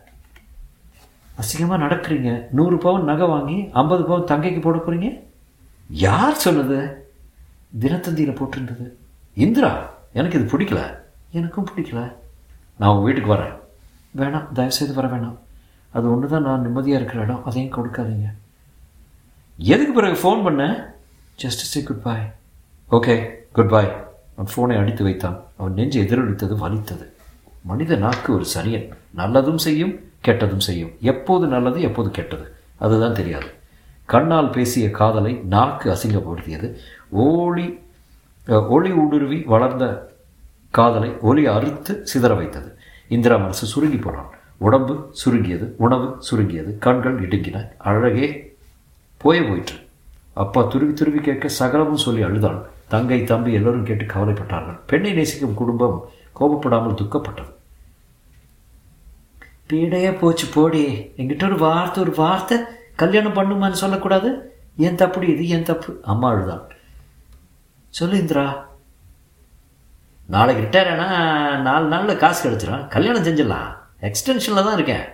அசிங்கமாக 1.42 1.84
நடக்கிறீங்க. 1.84 2.50
நூறு 2.52 2.78
பவுன் 2.78 3.04
நகை 3.04 3.28
வாங்கி 3.28 3.70
ஐம்பது 3.74 4.04
பவுன் 4.04 4.40
தங்கைக்கு 4.40 4.62
போட 4.62 4.78
போகிறீங்க 4.78 5.24
யார் 5.90 6.34
சொன்னது? 6.34 7.10
தினத்தந்தியில் 7.80 8.40
போட்டிருந்தது. 8.40 8.92
இந்திரா 9.34 9.90
எனக்கு 10.14 10.40
இது 10.40 10.58
பிடிக்கல. 10.58 10.98
எனக்கும் 11.32 11.68
பிடிக்கல. 11.76 12.14
நான் 12.78 12.96
உங்கள் 12.96 13.14
வீட்டுக்கு 13.14 13.36
வரேன். 13.36 13.56
வேணாம் 14.18 14.52
தயவுசெய்து 14.52 14.94
வர 14.94 15.08
வேணாம். 15.08 15.38
அது 15.92 16.12
ஒன்று 16.12 16.28
தான் 16.28 16.42
நான் 16.42 16.62
நிம்மதியாக 16.62 17.04
இருக்கிற 17.04 17.24
இடம். 17.24 17.46
அதையும் 17.46 17.74
கொடுக்காதீங்க. 17.74 18.32
எதுக்கு 19.58 19.94
பிறகு 19.94 20.16
ஃபோன் 20.22 20.44
பண்ண? 20.44 20.94
Just 21.42 21.66
say 21.74 21.84
goodbye 22.02 22.34
okay 22.92 23.30
goodbye 23.70 24.04
அவன் 24.36 24.52
ஃபோனை 24.54 24.80
அடித்து 24.80 25.04
வைத்தான். 25.04 25.44
அவன் 25.58 25.74
நெஞ்சு 25.74 26.04
எதிரொலித்தது 26.04 26.56
வலித்தது 26.58 27.14
மனித 27.64 27.96
நாக்கு 27.96 28.34
ஒரு 28.34 28.46
சரியன் 28.46 28.90
நல்லதும் 29.18 29.56
செய்யும் 29.56 30.00
கெட்டதும் 30.26 30.58
செய்யும். 30.58 30.92
எப்போது 31.02 31.48
நல்லது 31.48 31.82
எப்போது 31.82 32.12
கெட்டது? 32.12 32.56
அதுதான் 32.78 33.14
தெரியாது. 33.14 33.46
கண்ணால் 34.06 34.50
பேசிய 34.50 34.92
காதலை 34.92 35.34
நாக்கு 35.34 35.94
அசிங்கப்படுத்தியது. 35.94 36.76
ஓலி 37.16 37.80
ஒளி 38.70 38.92
ஊடுருவி 38.92 39.44
வளர்ந்த 39.46 40.14
காதலை 40.70 41.18
ஒலி 41.22 41.48
அறுத்து 41.48 42.06
சிதற 42.14 42.36
வைத்தது. 42.36 42.78
இந்திரா 43.08 43.38
மனசு 43.38 43.66
சுருங்கி 43.66 43.98
போனான். 43.98 44.30
உடம்பு 44.58 45.10
சுருங்கியது 45.12 45.76
உணவு 45.78 46.16
சுருங்கியது 46.20 46.78
கண்கள் 46.78 47.28
இடுங்கின. 47.28 47.68
அழகே 47.78 48.56
போய 49.18 49.42
போயிற்று. 49.42 49.76
அப்பா 50.34 50.62
துருவி 50.62 50.94
துருவி 50.94 51.20
கேட்க 51.20 51.48
சகலமும் 51.48 52.04
சொல்லி 52.06 52.22
அழுதாள் 52.22 52.74
தங்கை 52.88 53.24
தம்பி 53.24 53.54
எல்லோரும் 53.54 53.86
கேட்டு 53.86 54.06
கவலைப்பட்டார்கள். 54.06 54.80
பெண்ணை 54.86 55.14
நேசிக்கும் 55.14 55.54
குடும்பம் 55.54 56.10
கோபப்படாமல் 56.40 57.00
துக்கப்பட்டது. 57.00 57.54
பீடையே 59.70 60.18
போச்சு 60.20 60.48
போடி. 60.48 61.14
என்கிட்ட 61.18 61.44
ஒரு 61.44 61.58
வார்த்தை 61.58 62.04
ஒரு 62.04 62.14
வார்த்தை 62.16 62.58
கல்யாணம் 62.96 63.34
பண்ணுமான்னு 63.34 63.72
சொல்லக்கூடாது? 63.72 64.60
ஏன் 64.78 64.96
தப்புடி 64.96 65.24
இது 65.24 65.48
ஏன் 65.48 65.64
தப்பு? 65.64 66.00
அம்மா 66.04 66.30
அழுதான் 66.30 66.64
சொல்லு 67.90 68.18
இந்திரா. 68.18 68.68
நாளைக்கு 70.28 70.64
ரிட்டையர் 70.64 70.92
ஆனால் 70.92 71.62
நாலு 71.62 71.88
நாளில் 71.88 72.18
காசு 72.18 72.50
கிடச்சிடும் 72.50 72.88
கல்யாணம் 72.88 73.24
செஞ்சிடலாம். 73.24 73.76
எக்ஸ்டென்ஷனில் 74.02 74.64
தான் 74.64 74.74
இருக்கேன். 74.74 75.06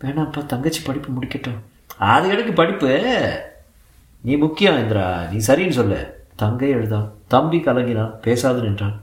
வேணாம்ப்பா 0.00 0.46
தங்கச்சி 0.46 0.82
படிப்பு 0.82 1.10
முடிக்கட்டும். 1.12 1.60
அது 1.98 2.30
கிடைக்கு 2.30 2.54
படிப்பு. 2.54 2.90
நீ 4.20 4.36
முக்கியம் 4.36 4.78
இந்திரா. 4.78 5.26
நீ 5.30 5.36
சரின்னு 5.36 5.70
சொல்லு. 5.70 6.21
தங்கை 6.42 6.74
எழுதான் 6.74 7.08
தம்பி 7.28 7.58
கலங்கினான் 7.58 8.20
பேசாது 8.20 8.60
நின்றான் 8.62 9.00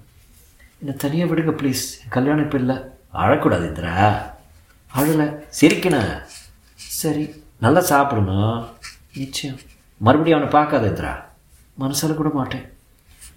என்னை 0.79 0.96
தனியாக 0.96 1.34
விடுங்க 1.34 1.55
ப்ளீஸ் 1.60 1.84
கல்யாணம் 2.10 2.43
இப்போ 2.43 2.58
இல்லை. 2.58 2.75
அழக்கூடாது 3.13 3.67
இந்திரா. 3.67 3.96
அழலை 4.93 5.27
சிரிக்கணும் 5.62 6.17
சரி. 6.75 7.43
நல்லா 7.60 7.81
சாப்பிடணும் 7.81 8.65
நிச்சயம். 9.15 9.58
மறுபடியும் 9.98 10.39
அவனை 10.39 10.60
பார்க்காத 10.60 10.88
இந்திரா. 10.88 11.13
மனசால 11.79 12.13
கூட 12.13 12.29
மாட்டேன். 12.34 12.65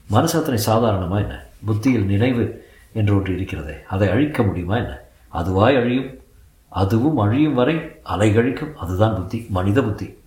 மனசு 0.07 0.35
அத்தனை 0.39 0.61
சாதாரணமா 0.67 1.19
என்ன? 1.19 1.45
புத்தியில் 1.65 2.05
நினைவு 2.05 2.45
என்று 2.93 3.17
ஒன்று 3.17 3.35
இருக்கிறதே 3.35 3.75
அதை 3.89 4.09
அழிக்க 4.09 4.43
முடியுமா 4.43 4.77
என்ன? 4.77 4.99
அதுவாய் 5.35 5.77
அழியும். 5.77 6.11
அதுவும் 6.69 7.19
அழியும் 7.19 7.55
வரை 7.55 7.77
அலைகழிக்கும். 8.05 8.75
அதுதான் 8.75 9.15
புத்தி 9.15 9.47
மனித 9.51 9.83
புத்தி. 9.83 10.22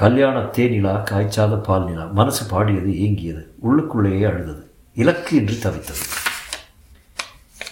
கல்யாண 0.00 0.38
தேனிலா 0.38 0.92
காய்ச்சாத 1.10 1.62
பால் 1.62 1.84
நிலா 1.84 2.04
மனசு 2.04 2.46
பாடியது 2.46 2.90
ஏங்கியது. 2.90 3.46
உள்ளுக்குள்ளேயே 3.68 4.26
அழுதது. 4.26 4.70
இலக்கு 4.94 5.36
என்று 5.36 5.54
தவித்தது. 5.54 6.04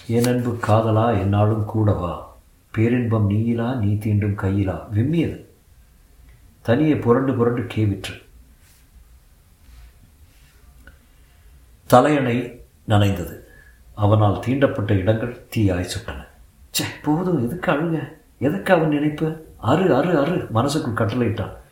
என் 0.07 0.25
அன்பு 0.25 0.57
காதலா 0.67 1.19
என்னாலும் 1.19 1.65
கூடவா 1.65 2.37
பேரின்பம் 2.71 3.29
நீயிலா 3.29 3.75
நீ 3.75 3.93
தீண்டும் 3.93 4.35
கையிலா? 4.35 4.75
விம்மியது. 4.93 5.45
தனியே 6.61 6.95
புரண்டு 6.95 7.33
புரண்டு 7.33 7.61
கேவிற்று. 7.61 8.23
தலையணை 11.85 12.65
நனைந்தது. 12.87 13.39
அவனால் 13.93 14.43
தீண்டப்பட்ட 14.45 14.91
இடங்கள் 14.91 15.47
தீயாய் 15.55 15.89
சுட்டன. 15.93 16.27
ச்சே 16.71 16.83
போதும். 17.03 17.45
எதுக்கு 17.45 17.71
அழுக? 17.71 18.13
எதுக்கு 18.37 18.73
அவன் 18.73 18.89
நினைப்பு? 18.89 19.45
அரு 19.57 19.95
அரு 19.95 20.17
அரு 20.19 20.47
மனசுக்குள் 20.51 21.05
கட்டளையிட்டான். 21.05 21.65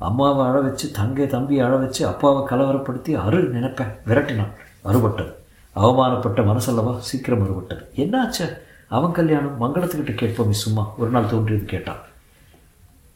அம்மாவை 0.00 0.46
அழ 0.46 0.60
வச்சு 0.60 0.90
தங்கை 0.90 1.26
தம்பியை 1.26 1.66
அழ 1.66 1.76
வச்சு 1.76 2.06
அப்பாவை 2.06 2.42
கலவரப்படுத்தி 2.42 3.12
அரு 3.24 3.52
நினைப்பேன் 3.52 3.92
விரட்டினான். 4.06 4.52
அறுபட்டது 4.84 5.32
அவமானப்பட்ட 5.76 6.40
மனசல்லவா 6.42 6.98
சீக்கிரம் 6.98 7.44
அறுபட்டது 7.44 7.82
என்னாச்சு? 7.96 8.58
அவன் 8.88 9.12
கல்யாணம் 9.12 9.60
மங்களத்துக்கிட்ட 9.60 10.12
கேட்போமே 10.12 10.50
சும்மா. 10.50 10.92
ஒரு 10.98 11.10
நாள் 11.10 11.30
தோன்றியது 11.30 11.64
கேட்டான். 11.64 11.96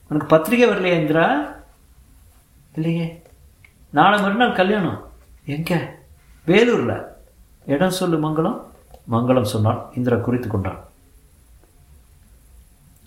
உனக்கு 0.08 0.26
பத்திரிகை 0.26 0.68
வரலையா 0.68 1.00
இந்திரா? 1.00 1.54
இல்லையே. 2.74 3.22
நாளை 3.90 4.20
மறுநாள் 4.20 4.52
கல்யாணம். 4.52 5.08
எங்கே? 5.44 5.76
வேலூரில். 6.46 7.02
இடம் 7.66 7.90
சொல்லு 7.90 8.28
மங்களம். 8.28 8.60
மங்களம் 9.10 9.42
சொன்னான். 9.42 9.84
இந்திரா 9.94 10.16
குறித்து 10.16 10.48
கொண்டான். 10.48 10.78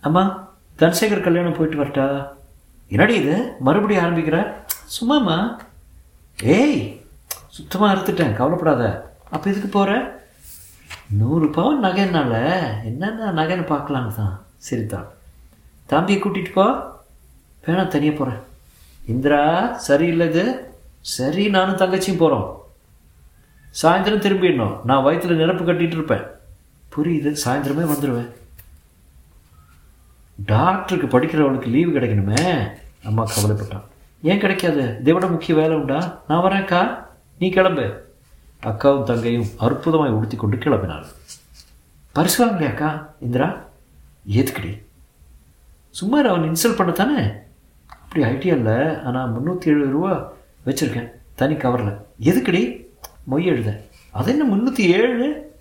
அம்மா 0.01 0.53
தனசேகர் 0.79 1.23
கல்யாணம் 1.23 1.57
போயிட்டு 1.57 1.83
வரட்டா? 1.83 2.35
என்னடி 2.93 3.15
இது? 3.21 3.35
மறுபடியும் 3.65 4.03
ஆரம்பிக்கிற? 4.03 4.37
சும்மாம்மா. 4.95 5.37
ஏய் 6.57 6.79
சுத்தமாக 7.55 7.91
அறுத்துட்டேன் 7.93 8.37
கவலைப்படாத. 8.39 8.83
அப்போ 9.33 9.45
இதுக்கு 9.49 9.69
போகிற 9.69 9.91
நூறு 11.19 11.47
பவுன் 11.57 11.83
நகைனால 11.83 12.33
என்னென்ன 12.89 13.31
நகைன்னு 13.39 13.65
பார்க்கலான்னு 13.73 14.13
தான். 14.19 14.35
சரிதான் 14.67 15.07
தம்பியை 15.91 16.19
கூட்டிகிட்டு 16.21 16.53
போ. 16.53 16.65
வேணா 17.65 17.83
தனியாக 17.87 18.17
போகிறேன் 18.17 18.41
இந்திரா 19.13 19.41
சரியில்லை 19.87 20.27
இது. 20.29 20.45
சரி 21.15 21.43
நானும் 21.55 21.81
தங்கச்சியும் 21.81 22.23
போகிறோம் 22.23 22.47
சாயந்தரம் 23.81 24.25
திரும்பிடணும். 24.25 24.75
நான் 24.89 25.05
வயிற்றுல 25.05 25.41
நிரப்பு 25.41 25.63
கட்டிகிட்டு 25.65 25.97
இருப்பேன். 25.99 26.25
புரியுது. 26.95 27.31
சாயந்தரமே 27.43 27.85
வந்துடுவேன் 27.93 28.29
டாக்டருக்கு 30.45 31.19
படிக்கிறவளுக்கு 31.19 31.67
லீவு 31.67 31.91
கிடைக்கணுமே? 31.91 32.67
அம்மா 33.03 33.23
கவலைப்பட்டான். 33.23 33.85
ஏன் 34.21 34.39
கிடைக்காது? 34.39 34.97
இதை 34.99 35.13
விட 35.13 35.27
முக்கிய 35.27 35.57
வேலை 35.57 35.77
உண்டா? 35.77 36.21
நான் 36.27 36.43
வரேன்க்கா 36.43 36.97
நீ 37.39 37.49
கிளம்பு. 37.49 38.05
அக்காவும் 38.61 39.03
தங்கையும் 39.03 39.47
அற்புதமாய் 39.59 40.15
உடுத்தி 40.17 40.37
கொண்டு 40.37 40.57
கிளம்பினாள். 40.57 41.05
பரிசு 42.11 42.45
வாங்கலையா 42.45 42.69
அக்கா 42.73 43.15
இந்திரா 43.19 43.65
எதுக்குடி 44.25 44.81
சும்மா 45.89 46.21
அவன் 46.21 46.53
இன்சல்ட் 46.53 46.75
பண்ண 46.75 46.91
தானே 46.91 47.19
அப்படி 47.87 48.23
ஐடியா 48.23 48.55
இல்லை. 48.55 49.01
ஆனால் 49.03 49.31
முந்நூற்றி 49.33 49.65
எழுபது 49.65 49.91
ரூபா 49.91 50.31
வச்சுருக்கேன். 50.65 51.11
தனி 51.35 51.55
கவரில் 51.55 51.99
எதுக்குடி? 52.19 52.85
மொய் 53.31 53.43
எழுத. 53.43 53.83
அது 54.11 54.31
என்ன 54.31 54.55
முந்நூற்றி 54.55 54.79
ஏழு? 54.79 55.55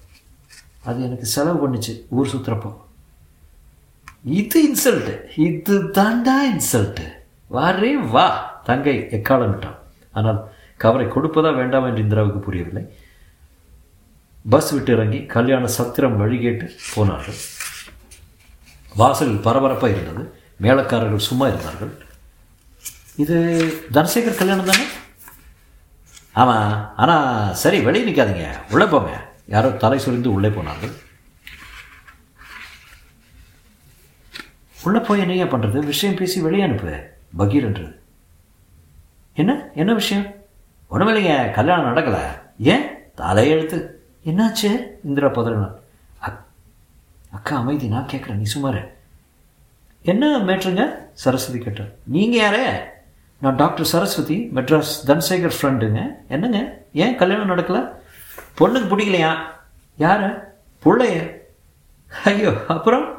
அது 0.84 1.02
எனக்கு 1.02 1.24
செலவு 1.24 1.68
பண்ணுச்சு. 1.68 2.02
ஊர் 2.08 2.32
சுற்றுறப்போ 2.34 2.84
இது 4.26 4.58
இன்சல்ட்டு 4.68 5.14
இது 5.48 5.74
தாண்டா 5.98 6.36
இன்சல்ட்டு 6.52 7.04
வாரே 7.50 7.90
வா. 8.14 8.26
தங்கை 8.68 8.94
எக்காலம் 9.16 9.50
விட்டான். 9.50 9.76
ஆனால் 10.12 10.40
கவரை 10.76 11.06
கொடுப்பதா 11.06 11.50
வேண்டாம் 11.58 11.86
என்று 11.88 12.02
இந்திராவுக்கு 12.04 12.40
புரியவில்லை. 12.46 12.82
பஸ் 14.44 14.70
விட்டு 14.72 14.92
இறங்கி 14.92 15.20
கல்யாண 15.34 15.66
சத்திரம் 15.76 16.18
வழி 16.22 16.38
கேட்டு 16.40 16.66
போனார்கள். 16.94 17.38
வாசலில் 18.96 19.44
பரபரப்பாக 19.46 19.94
இருந்தது. 19.94 20.24
மேளக்காரர்கள் 20.64 21.28
சும்மா 21.28 21.46
இருந்தார்கள். 21.52 21.94
இது 23.22 23.36
தனசேகர் 23.96 24.40
கல்யாணம் 24.42 24.70
தானே? 24.72 24.86
ஆமாம் 26.32 26.92
ஆனால் 27.02 27.54
சரி 27.62 27.80
வெளியே 27.80 28.06
நிற்காதீங்க 28.08 28.46
உள்ளே 28.70 28.86
போங்க. 28.86 29.12
யாரோ 29.54 29.68
தலை 29.84 29.98
சுரிந்து 29.98 30.32
உள்ளே 30.32 30.48
போனார்கள். 30.48 30.94
உள்ளே 34.86 34.98
போய் 34.98 35.20
என்னையா 35.20 35.44
பண்ணுறது 35.44 35.78
விஷயம் 35.78 36.16
பேசி 36.16 36.40
வெளியே 36.40 36.62
அனுப்பு. 36.62 37.08
பகீர்ன்றது. 37.38 37.94
என்ன? 39.34 39.68
என்ன 39.74 39.94
விஷயம்? 39.94 40.26
ஒன்றுமில்லைங்க 40.90 41.50
கல்யாணம் 41.50 41.96
நடக்கலை. 41.96 42.20
ஏன்? 42.58 42.86
தலையெழுத்து. 43.16 43.86
என்னாச்சு? 44.26 44.86
இந்திரா 45.04 45.26
பதறினான் 45.26 45.74
அக் 46.18 46.44
அக்கா 47.30 47.56
அமைதி 47.56 47.88
நான் 47.88 48.06
கேட்குறேன் 48.12 48.34
நீ 48.34 48.42
சுமார் 48.42 48.94
என்ன 50.02 50.38
மேட்ருங்க? 50.38 50.94
சரஸ்வதி 51.12 51.64
கேட்டார் 51.64 51.88
நீங்கள் 52.04 52.40
யாரே? 52.40 52.78
நான் 53.40 53.54
டாக்டர் 53.54 53.84
சரஸ்வதி 53.84 54.50
மெட்ராஸ் 54.54 54.92
தன்சேகர் 55.06 55.52
ஃப்ரெண்டுங்க 55.62 56.10
என்னங்க? 56.28 56.82
ஏன் 56.92 57.16
கல்யாணம் 57.16 57.50
நடக்கலை? 57.50 57.92
பொண்ணுக்கு 58.58 58.88
பிடிக்கலையா? 58.88 59.36
யார்? 59.96 60.54
பிள்ளைய? 60.84 61.30
ஐயோ 62.24 62.52
அப்புறம்? 62.68 63.15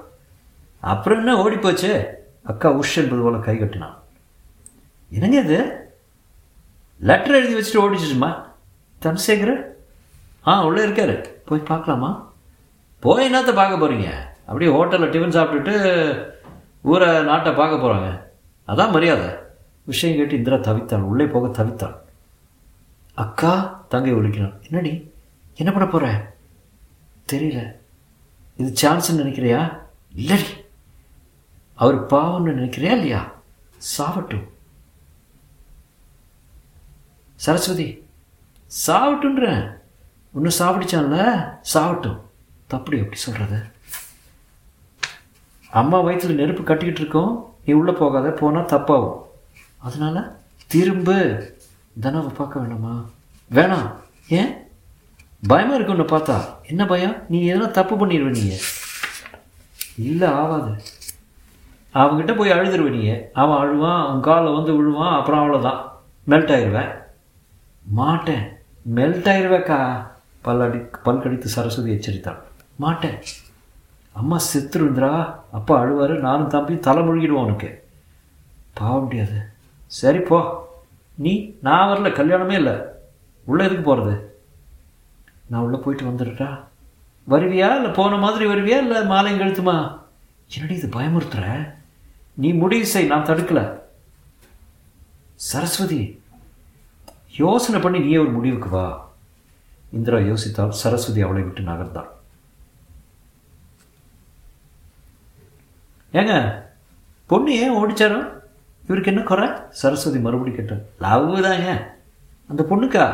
அப்புறம் 0.80 1.20
என்ன 1.20 1.44
ஓடிப்போச்சு 1.44 2.06
அக்கா 2.44 2.72
உஷ் 2.72 2.96
என்பது 2.96 3.22
போல 3.22 3.38
கை 3.38 3.58
கட்டினான். 3.58 4.04
என்னங்க 5.10 5.40
இது? 5.40 5.90
லெட்டர் 7.00 7.36
எழுதி 7.36 7.56
வச்சுட்டு 7.56 7.84
ஓடிச்சுமா 7.84 8.44
தனசேகர்? 9.02 9.64
ஆ 10.48 10.66
உள்ளே 10.66 10.86
இருக்காரு. 10.86 11.26
போய் 11.46 11.60
பார்க்கலாமா? 11.60 12.32
போய் 13.00 13.34
என்னத்த 13.34 13.54
பார்க்க 13.54 13.88
போகிறீங்க 13.88 14.10
அப்படியே 14.46 14.72
ஹோட்டலில் 14.72 15.12
டிஃபன் 15.12 15.36
சாப்பிட்டுட்டு 15.38 15.74
ஊரை 16.82 17.24
நாட்டை 17.24 17.54
பார்க்க 17.54 17.88
போகிறாங்க 17.88 18.10
அதான் 18.72 18.92
மரியாதை. 18.92 19.30
விஷயம் 19.84 20.18
கேட்டு 20.18 20.36
இந்திரா 20.36 20.56
தவித்தாள் 20.56 21.02
உள்ளே 21.02 21.26
போக 21.26 21.64
தவித்தாள் 21.64 21.96
அக்கா 23.14 23.86
தங்கை 23.90 24.14
ஒழிக்கிறான். 24.14 24.62
என்னடி? 24.64 25.14
என்ன 25.56 25.72
பண்ண 25.72 25.88
போகிற 25.90 26.36
தெரியல. 27.32 27.76
இது 28.58 28.74
சான்ஸ்ன்னு 28.82 29.22
நினைக்கிறியா? 29.22 29.80
இல்லடி. 30.16 30.66
அவர் 31.78 32.06
பாவம்னு 32.06 32.54
நினைக்கிறியா 32.60 32.92
இல்லையா? 32.92 33.36
சாவட்டும். 33.98 34.48
சரஸ்வதி 37.36 37.88
சாவட்டுன்றேன். 38.88 39.78
இன்னும் 40.34 40.58
சாப்பிடிச்சான்ல 40.60 41.48
சாவட்டும். 41.74 42.20
தப்படி 42.70 42.98
எப்படி 42.98 43.16
சொல்கிறது 43.16 43.60
அம்மா 45.70 46.04
வயிற்றுல 46.04 46.34
நெருப்பு 46.34 46.64
கட்டிக்கிட்டு 46.64 47.02
இருக்கோம். 47.02 47.56
நீ 47.66 47.74
உள்ளே 47.74 47.92
போகாத 47.92 48.30
போனால் 48.30 48.66
தப்பாகும். 48.66 49.22
அதனால் 49.78 50.38
திரும்ப. 50.68 51.12
தனவை 52.00 52.30
பார்க்க 52.30 52.60
வேணாமா 52.60 53.06
வேணாம். 53.52 53.92
ஏன்? 54.28 54.54
பயமாக 55.48 55.76
இருக்கு 55.76 55.94
உன்னை 55.94 56.06
பார்த்தா. 56.06 56.56
என்ன 56.64 56.86
பயம்? 56.86 57.24
நீ 57.30 57.52
எதனா 57.54 57.72
தப்பு 57.72 57.96
பண்ணிடுவ 57.96 58.30
நீங்கள் 58.30 58.60
இல்லை 59.98 60.28
ஆகாது 60.28 60.84
அவங்ககிட்ட 61.98 62.38
போய் 62.38 62.52
அழுதுருவ 62.52 62.90
நீ 62.90 63.04
அவன் 63.34 63.62
அழுவான் 63.64 64.06
அவன் 64.08 64.22
காலில் 64.22 64.54
வந்து 64.54 64.74
விழுவான் 64.78 65.18
அப்புறம் 65.20 65.42
அவ்வளோதான் 65.42 65.82
மெல்ட் 66.30 66.54
ஆயிடுவேன் 66.56 66.92
மாட்டேன். 67.84 68.46
மெல்ட் 68.96 69.30
ஆயிடுவேக்கா 69.34 70.08
பல்லடி 70.46 70.80
பல் 71.04 71.22
கடித்து 71.22 71.48
சரஸ்வதி 71.48 71.92
எச்சரித்தாள். 71.94 72.42
மாட்டேன். 72.76 73.20
அம்மா 74.12 74.38
செத்துருந்திரா 74.54 75.36
அப்பா 75.52 75.82
அழுவார் 75.82 76.20
நானும் 76.20 76.48
தம்பி 76.48 76.80
தலை 76.80 77.04
முழுகிடுவோம் 77.04 77.46
உனக்கு. 77.48 77.88
பாவ 78.74 79.02
முடியாது 79.02 79.40
சரி 79.86 80.20
போ. 80.20 80.40
நீ 81.16 81.56
நான் 81.62 81.90
வரல 81.90 82.10
கல்யாணமே 82.10 82.52
இல்லை. 82.52 82.74
உள்ளே 83.44 83.66
எதுக்கு 83.66 83.84
போகிறது 83.84 84.42
நான் 85.46 85.62
உள்ளே 85.62 85.78
போயிட்டு 85.78 86.10
வந்துடுறா. 86.10 86.50
வருவியா? 87.30 87.76
இல்லை 87.76 87.92
போன 87.96 88.18
மாதிரி 88.18 88.46
வருவியா? 88.46 88.78
இல்லை 88.78 89.06
மாலையும் 89.06 89.42
கழுத்துமா? 89.42 90.00
என்னடி 90.56 90.76
இது 90.76 90.88
பயமுறுத்துற? 90.88 91.76
நீ 92.42 92.50
முடிவு 92.54 92.86
செய் 92.86 93.12
நான் 93.12 93.26
தடுக்கல. 93.26 93.80
சரஸ்வதி 95.36 96.22
யோசனை 97.38 97.80
பண்ணி 97.82 98.00
நீயே 98.00 98.18
ஒரு 98.18 98.30
முடிவுக்கு 98.30 98.70
வா. 98.70 99.10
இந்திரா 99.92 100.18
யோசித்தால் 100.18 100.70
சரஸ்வதி 100.70 101.22
அவளை 101.22 101.44
விட்டு 101.44 101.62
நகர்ந்தாள். 101.62 102.10
ஏங்க 106.14 106.64
பொண்ணு 107.26 107.54
ஏன் 107.54 107.76
ஓடிச்சாரோ? 107.76 108.20
இவருக்கு 108.84 109.12
என்ன 109.12 109.22
குறை? 109.22 109.50
சரஸ்வதி 109.70 110.20
மறுபடி 110.20 110.56
கேட்டேன் 110.56 110.90
லவ் 111.00 111.42
தாங்க. 111.42 111.98
அந்த 112.48 112.64
பொண்ணுக்கா? 112.70 113.06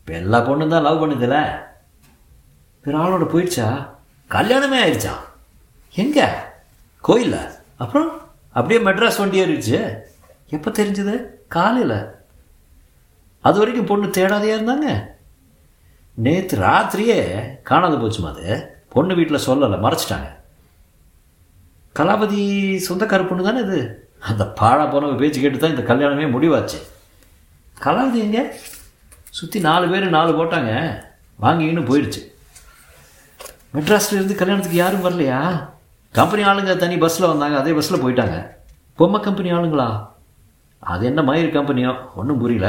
இப்போ 0.00 0.12
எல்லா 0.12 0.38
பொண்ணும் 0.48 0.68
தான் 0.68 0.82
லவ் 0.82 1.02
பண்ணுதில்ல 1.02 1.66
வேறு 2.82 2.98
ஆளோட 3.02 3.26
போயிடுச்சா? 3.32 3.88
கல்யாணமே 4.30 4.78
ஆயிடுச்சா? 4.84 5.14
எங்கே? 5.94 6.28
கோயிலில்? 7.00 7.50
அப்புறம்? 7.76 8.27
அப்படியே 8.50 8.86
மெட்ராஸ் 8.86 9.18
வண்டி 9.18 9.40
ஏறிடுச்சு. 9.40 9.98
எப்போ 10.48 10.70
தெரிஞ்சது? 10.70 11.24
காலையில். 11.48 12.06
அது 13.40 13.58
வரைக்கும் 13.58 13.86
பொண்ணு 13.86 14.06
தேடாதையா 14.06 14.58
இருந்தாங்க. 14.58 15.04
நேற்று 16.14 16.58
ராத்திரியே 16.58 17.52
காணாத 17.62 17.94
போச்சுமா 17.96 18.36
அது? 18.36 18.76
பொண்ணு 18.88 19.14
வீட்டில் 19.14 19.46
சொல்லலை 19.46 19.78
மறைச்சிட்டாங்க. 19.78 20.36
கலாபதி 21.94 22.40
சொந்தக்கார 22.88 23.28
பொண்ணு 23.28 23.42
தானே 23.42 23.60
இது? 23.60 24.10
அந்த 24.18 24.44
பாழா 24.44 24.90
போனவங்க 24.90 25.16
பேச்சு 25.16 25.40
கேட்டு 25.40 25.58
தான் 25.58 25.76
இந்த 25.76 25.94
கல்யாணமே 25.94 26.30
முடிவாச்சு. 26.30 26.78
கலாபதி 27.80 28.14
எங்க? 28.14 28.56
சுற்றி 29.30 29.60
நாலு 29.60 29.88
பேர் 29.88 30.08
நாலு 30.08 30.44
போட்டாங்க. 30.44 31.02
வாங்கின்னு 31.42 31.84
போயிடுச்சு. 31.84 32.36
மெட்ராஸ்லேருந்து 33.74 34.34
கல்யாணத்துக்கு 34.34 34.76
யாரும் 34.76 35.04
வரலையா? 35.04 35.70
கம்பெனி 36.18 36.42
ஆளுங்க 36.50 36.76
தனி 36.76 36.96
பஸ்ஸில் 36.96 37.30
வந்தாங்க 37.30 37.56
அதே 37.58 37.72
பஸ்ஸில் 37.72 38.02
போயிட்டாங்க. 38.02 38.36
பொம்மை 38.98 39.20
கம்பெனி 39.20 39.52
ஆளுங்களா? 39.52 39.88
அது 40.92 41.06
என்ன 41.06 41.22
மயிர் 41.22 41.54
கம்பெனியோ 41.56 41.90
ஒன்றும் 42.14 42.38
புரியல. 42.38 42.68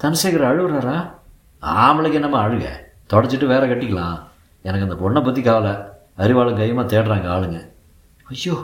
தனசேகர் 0.00 0.48
அழுகுறாரா? 0.50 0.96
ஆம்பளைக்கு 1.62 2.18
என்னம்மா 2.20 2.40
அழுக? 2.42 2.66
தொடச்சிட்டு 3.12 3.46
வேற 3.46 3.62
கட்டிக்கலாம். 3.66 4.18
எனக்கு 4.62 4.86
அந்த 4.88 4.96
பொண்ணை 5.04 5.24
பற்றி 5.24 5.42
கவலை. 5.42 5.72
அறிவாளும் 6.22 6.58
கையமாக 6.60 6.90
தேடுறாங்க 6.92 7.28
ஆளுங்க. 7.34 7.58
ஐயோ. 8.24 8.56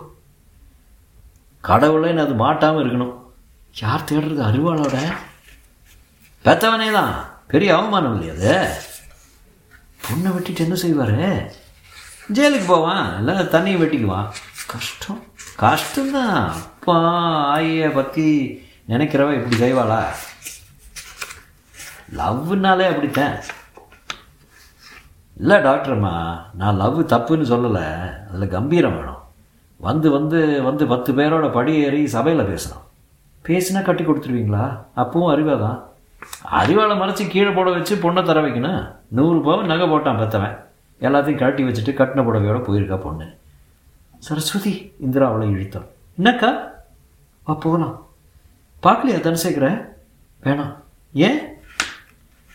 கடவுளேன்னு 1.65 2.25
அது 2.27 2.35
மாட்டாமல் 2.35 2.83
இருக்கணும். 2.83 3.15
யார் 3.83 4.09
தேடுறது 4.11 4.43
அறிவாளோட? 4.51 4.97
பெத்தவனே 6.45 6.93
தான். 6.93 7.15
பெரிய 7.47 7.77
அவமானம் 7.77 8.15
இல்லையா 8.15 8.35
அது? 8.35 8.73
பொண்ணை 10.07 10.31
வெட்டிட்டு 10.37 10.65
என்ன 10.67 10.75
செய்வார்? 10.75 11.19
ஜெயிலுக்கு 12.33 12.67
போவான் 12.67 13.19
இல்லை 13.19 13.35
தண்ணியை 13.35 13.79
வெட்டிக்குவான் 13.79 14.27
கஷ்டம். 14.67 15.23
கஷ்டம்தான். 15.59 16.47
அப்பா 16.47 16.97
ஆய 17.45 17.91
பற்றி 17.91 18.63
நினைக்கிறவ 18.89 19.35
இப்படி 19.35 19.57
செய்வாளா? 19.57 20.05
லவ்னாலே 22.17 22.89
அப்படித்தான். 22.89 23.37
இல்லை 25.37 25.57
டாக்டர்ம்மா 25.57 26.43
நான் 26.55 26.77
லவ் 26.77 27.01
தப்புன்னு 27.01 27.51
சொல்லலை. 27.53 28.11
அதில் 28.29 28.49
கம்பீரம் 28.49 28.97
வேணும். 28.97 29.23
வந்து 29.77 30.11
வந்து 30.11 30.63
வந்து 30.63 30.87
பத்து 30.87 31.13
பேரோட 31.13 31.53
படி 31.53 31.75
ஏறி 31.75 32.07
சபையில் 32.07 32.45
பேசணும். 32.45 32.85
பேசினா 33.45 33.83
கட்டி 33.83 34.05
கொடுத்துருவீங்களா? 34.05 34.85
அப்பவும் 34.97 35.35
அறிவாதான். 35.35 35.83
அறிவாளை 36.53 36.99
மறைச்சி 36.99 37.29
கீழே 37.29 37.51
போட 37.51 37.71
வச்சு 37.71 37.97
பொண்ணை 37.97 38.23
தர 38.23 38.43
வைக்கணும். 38.43 38.97
நூறு 39.09 39.41
பவன் 39.41 39.67
நகை 39.67 39.91
போட்டான் 39.91 40.19
பெற்றவன் 40.19 40.64
எல்லாத்தையும் 41.01 41.39
கழட்டி 41.39 41.65
வச்சுட்டு 41.65 41.97
கட்டின 41.97 42.25
புடவையோட 42.25 42.63
போயிருக்கா 42.63 43.01
பொண்ணு. 43.01 43.39
சரஸ்வதி 44.19 44.93
இந்திரா 45.01 45.27
அவளை 45.29 45.51
இழுத்தான் 45.51 45.87
என்னக்கா? 46.19 46.69
வா 47.45 47.55
போகலாம் 47.55 48.07
பார்க்கலையா 48.83 49.21
தனசேகர? 49.21 49.89
வேணாம். 50.43 50.77
ஏன்? 51.13 51.39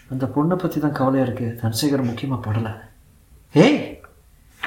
அந்த 0.09 0.25
பொண்ணை 0.25 0.55
பற்றி 0.55 0.79
தான் 0.79 0.91
கவலையாக 0.91 1.31
இருக்குது 1.31 1.59
தனசேகர் 1.59 2.03
முக்கியமாக 2.03 2.51
படலை. 2.51 2.79
ஏய் 3.53 4.01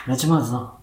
நிஜமா 0.06 0.37
அதுதான். 0.37 0.82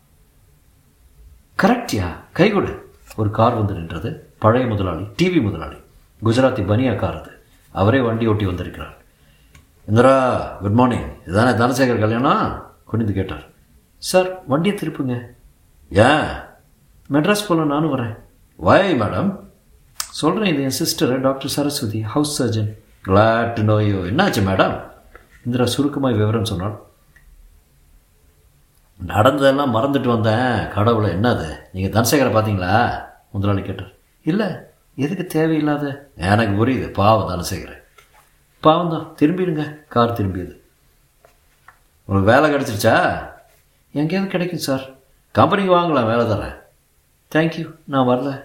கரெக்டியா? 1.57 2.05
கை 2.31 2.51
கொடு. 2.51 2.93
ஒரு 3.15 3.31
கார் 3.31 3.53
வந்து 3.53 3.73
நின்றது. 3.73 4.33
பழைய 4.39 4.67
முதலாளி 4.67 5.01
டிவி 5.01 5.41
முதலாளி. 5.41 5.75
குஜராத்தி 6.23 6.65
பனியா 6.65 6.95
கார் 6.95 7.21
அது. 7.21 7.43
அவரே 7.71 7.99
வண்டி 7.99 8.27
ஓட்டி 8.27 8.45
வந்திருக்கிறார். 8.45 8.97
இந்திரா 9.85 10.37
குட் 10.61 10.71
மார்னிங் 10.71 11.09
இதுதானே 11.27 11.49
தனசேகர் 11.49 11.99
கல்யாணம்? 11.99 12.68
குனிந்து 12.89 13.13
கேட்டார். 13.13 13.45
சார் 13.97 14.29
வண்டியை 14.51 14.75
திருப்புங்க. 14.77 15.15
ஏன் 15.91 16.29
மெட்ராஸ் 17.13 17.47
போல 17.47 17.65
நானும் 17.73 17.93
வரேன். 17.95 18.15
வாய் 18.55 18.91
மேடம் 19.01 19.31
சொல்கிறேன் 20.19 20.51
இது 20.53 20.61
என் 20.67 20.77
sister 20.81 21.21
doctor 21.25 21.53
Saraswathi 21.55 22.01
house 22.13 22.35
surgeon 22.41 22.69
glad 23.07 23.53
to 23.57 23.63
know 23.71 23.79
you 23.89 23.97
என்னாச்சு 24.11 24.41
மேடம் 24.49 24.75
இந்திரா 25.45 25.65
சுருக்கமாக 25.65 26.15
விவரம் 26.15 26.49
சொன்னாள். 26.51 26.77
நடந்ததெல்லாம் 28.99 29.75
மறந்துட்டு 29.75 30.09
வந்தேன் 30.15 30.67
கடவுளை 30.69 31.09
என்னது? 31.11 31.49
நீங்கள் 31.73 31.93
தனசேகரை 31.97 32.31
பார்த்தீங்களா? 32.33 32.73
முதலாளி 33.31 33.61
கேட்டார். 33.61 33.93
இல்லை 34.25 34.47
எதுக்கு 34.95 35.25
தேவையில்லாத? 35.25 36.11
எனக்கு 36.15 36.53
புரியுது 36.59 36.87
பாவம் 37.01 37.29
தனசேகர் 37.31 37.77
பாவம் 38.59 38.89
தான் 38.89 39.07
திரும்பிடுங்க. 39.19 39.65
கார் 39.87 40.17
திரும்பியது. 40.19 40.55
உனக்கு 42.09 42.31
வேலை 42.31 42.51
கிடச்சிருச்சா? 42.51 42.95
எங்கேயாவது 43.91 44.31
கிடைக்கும் 44.31 44.59
சார். 44.59 44.89
கம்பெனிக்கு 45.31 45.75
வாங்கலாம் 45.75 46.05
வேலை 46.05 46.25
தரேன் 46.25 46.55
தேங்க்யூ 47.35 47.75
நான் 47.83 48.07
வரல. 48.07 48.41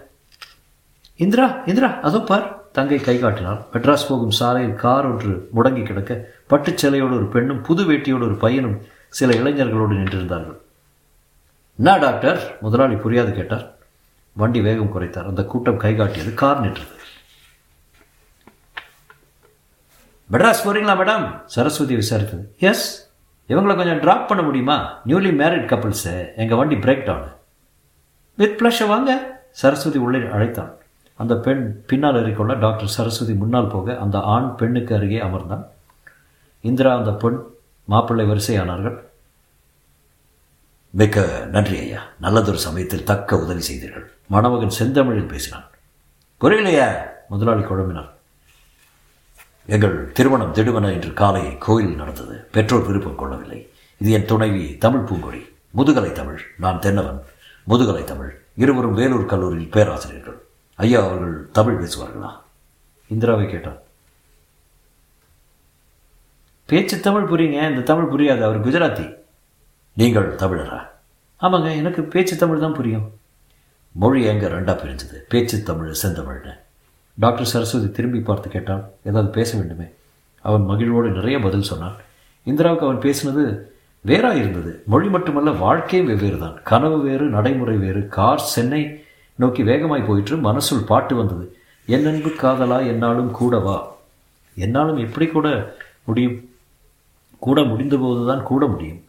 இந்திரா 1.15 1.61
இந்திரா 1.65 1.99
அதோ 2.01 2.19
பார். 2.19 2.71
தங்கை 2.71 2.99
கை 2.99 3.19
காட்டினாள். 3.19 3.65
மெட்ராஸ் 3.73 4.07
போகும் 4.09 4.31
சாலையில் 4.31 4.73
கார் 4.73 5.05
ஒன்று 5.05 5.49
முடங்கி 5.55 5.83
கிடக்க 5.83 6.29
பட்டுச் 6.47 6.85
சேலையோடு 6.85 7.15
ஒரு 7.15 7.27
பெண்ணும் 7.27 7.61
புது 7.61 7.91
வேட்டியோடு 7.91 8.23
ஒரு 8.23 8.35
பையனும் 8.35 8.85
சில 9.09 9.33
இளைஞர்களோடு 9.33 9.93
நின்றிருந்தார்கள். 9.93 10.57
என்ன 11.77 11.97
டாக்டர்? 11.97 12.57
முதலாளி 12.61 12.93
புரியாது 12.93 13.31
கேட்டார். 13.31 13.75
வண்டி 14.33 14.61
வேகம் 14.61 15.01
குறைத்தார். 15.01 15.27
அந்த 15.27 15.43
கூட்டம் 15.43 15.77
கை 15.77 15.95
காட்டியது 15.95 16.33
கார் 16.33 16.59
நின்றது. 16.59 16.95
மெட்ராஸ் 20.31 20.65
போறீங்களா 20.65 20.95
மேடம்? 20.95 21.45
சரஸ்வதி 21.45 21.95
விசாரித்தது. 21.95 22.45
எஸ் 22.59 23.04
இவங்களை 23.49 23.75
கொஞ்சம் 23.75 24.01
ட்ராப் 24.01 24.27
பண்ண 24.27 24.43
முடியுமா? 24.43 25.01
நியூலி 25.05 25.29
மேரிட் 25.29 25.67
கப்பிள்ஸு 25.67 26.35
எங்கள் 26.35 26.57
வண்டி 26.57 26.75
பிரேக் 26.75 27.03
டவுன் 27.03 27.31
வித் 28.35 28.61
ப்ளஷை 28.61 28.87
வாங்க. 28.87 29.41
சரஸ்வதி 29.51 29.97
உள்ளே 29.97 30.29
அழைத்தான். 30.29 30.73
அந்த 31.15 31.35
பெண் 31.35 31.83
பின்னால் 31.87 32.13
ஏறிக்கொள்ள 32.13 32.59
டாக்டர் 32.59 32.87
சரஸ்வதி 32.87 33.33
முன்னால் 33.33 33.67
போக 33.67 33.97
அந்த 33.97 34.19
ஆண் 34.19 34.55
பெண்ணுக்கு 34.55 34.95
அருகே 34.95 35.21
அமர்ந்தான். 35.21 35.65
இந்திரா 36.61 36.97
அந்த 36.97 37.11
பெண் 37.11 37.39
மாப்பிள்ளை 37.85 38.25
வரிசையானார்கள். 38.25 38.99
மிக்க 40.89 41.47
நன்றி 41.51 41.77
ஐயா. 41.77 42.01
நல்லதொரு 42.19 42.57
சமயத்தில் 42.57 43.03
தக்க 43.03 43.37
உதவி 43.37 43.61
செய்தீர்கள். 43.61 44.11
மணமகன் 44.27 44.71
செந்தமிழில் 44.79 45.27
பேசினான். 45.27 45.63
புரியலையா? 46.41 46.95
முதலாளி 47.29 47.61
குழம்பினார். 47.61 48.14
எங்கள் 49.67 50.11
திருமணம் 50.11 50.53
திடுவன 50.53 50.93
இன்று 50.93 51.13
காலை 51.13 51.57
கோயில் 51.57 51.95
நடந்தது. 51.95 52.47
பெற்றோர் 52.51 52.85
விருப்பம் 52.85 53.15
கொள்ளவில்லை. 53.15 53.69
இது 53.97 54.11
என் 54.11 54.25
துணைவி 54.25 54.77
தமிழ் 54.77 55.05
பூங்கொடி. 55.05 55.53
முதுகலை 55.69 56.11
தமிழ். 56.11 56.41
நான் 56.57 56.79
தென்னவன். 56.79 57.21
முதுகலை 57.63 58.03
தமிழ். 58.03 58.39
இருவரும் 58.55 58.93
வேலூர் 58.93 59.25
கல்லூரியில் 59.25 59.69
பேராசிரியர்கள். 59.69 60.45
ஐயா 60.75 61.03
அவர்கள் 61.03 61.49
தமிழ் 61.51 61.83
பேசுவார்களா? 61.83 62.31
இந்திராவை 63.07 63.49
கேட்டார். 63.49 63.83
பேச்சு 66.65 66.99
தமிழ் 66.99 67.23
புரியுங்க. 67.23 67.69
இந்த 67.69 67.81
தமிழ் 67.81 68.11
புரியாது. 68.11 68.41
அவர் 68.41 68.67
குஜராத்தி. 68.67 69.15
நீங்கள் 69.93 70.35
தமிழரா? 70.35 70.87
ஆமாங்க. 71.41 71.75
எனக்கு 71.75 72.03
பேச்சு 72.03 72.37
தமிழ் 72.37 72.59
தான் 72.59 72.73
புரியும். 72.73 73.19
மொழி 73.91 74.23
எங்கே 74.23 74.45
ரெண்டாக 74.45 74.75
பிரிஞ்சது? 74.75 75.15
பேச்சு 75.29 75.63
தமிழ் 75.63 75.95
செந்தமிழ்னு. 76.03 76.63
டாக்டர் 77.17 77.45
சரஸ்வதி 77.45 77.91
திரும்பி 77.91 78.19
பார்த்து 78.19 78.49
கேட்டான் 78.49 78.89
ஏதாவது 79.03 79.31
பேச 79.31 79.57
வேண்டுமே? 79.57 79.85
அவன் 80.41 80.65
மகிழ்வோடு 80.65 81.09
நிறைய 81.09 81.39
பதில் 81.39 81.61
சொன்னான். 81.61 81.95
இந்திராவுக்கு 82.45 82.85
அவன் 82.87 82.97
பேசினது 82.97 83.59
வேறாக 84.01 84.35
இருந்தது. 84.35 84.83
மொழி 84.85 85.07
மட்டுமல்ல 85.07 85.51
வாழ்க்கையும் 85.51 86.07
வெவ்வேறு 86.07 86.39
தான். 86.39 86.57
கனவு 86.63 87.01
வேறு 87.01 87.25
நடைமுறை 87.25 87.77
வேறு. 87.77 88.07
கார் 88.07 88.39
சென்னை 88.39 89.03
நோக்கி 89.35 89.63
வேகமாய் 89.63 90.07
போயிற்று. 90.07 90.37
மனசுள் 90.37 90.85
பாட்டு 90.85 91.15
வந்தது. 91.15 91.57
என் 91.85 92.05
அன்பு 92.05 92.29
காதலா 92.29 92.87
என்னாலும் 92.87 93.31
கூட 93.31 93.59
வா. 93.59 93.87
என்னாலும் 94.55 94.97
எப்படி 94.97 95.27
கூட 95.27 95.75
முடியும்? 96.03 96.49
கூட 97.39 97.61
முடிந்தபோது 97.61 98.27
தான் 98.27 98.43
கூட 98.43 98.67
முடியும். 98.67 99.03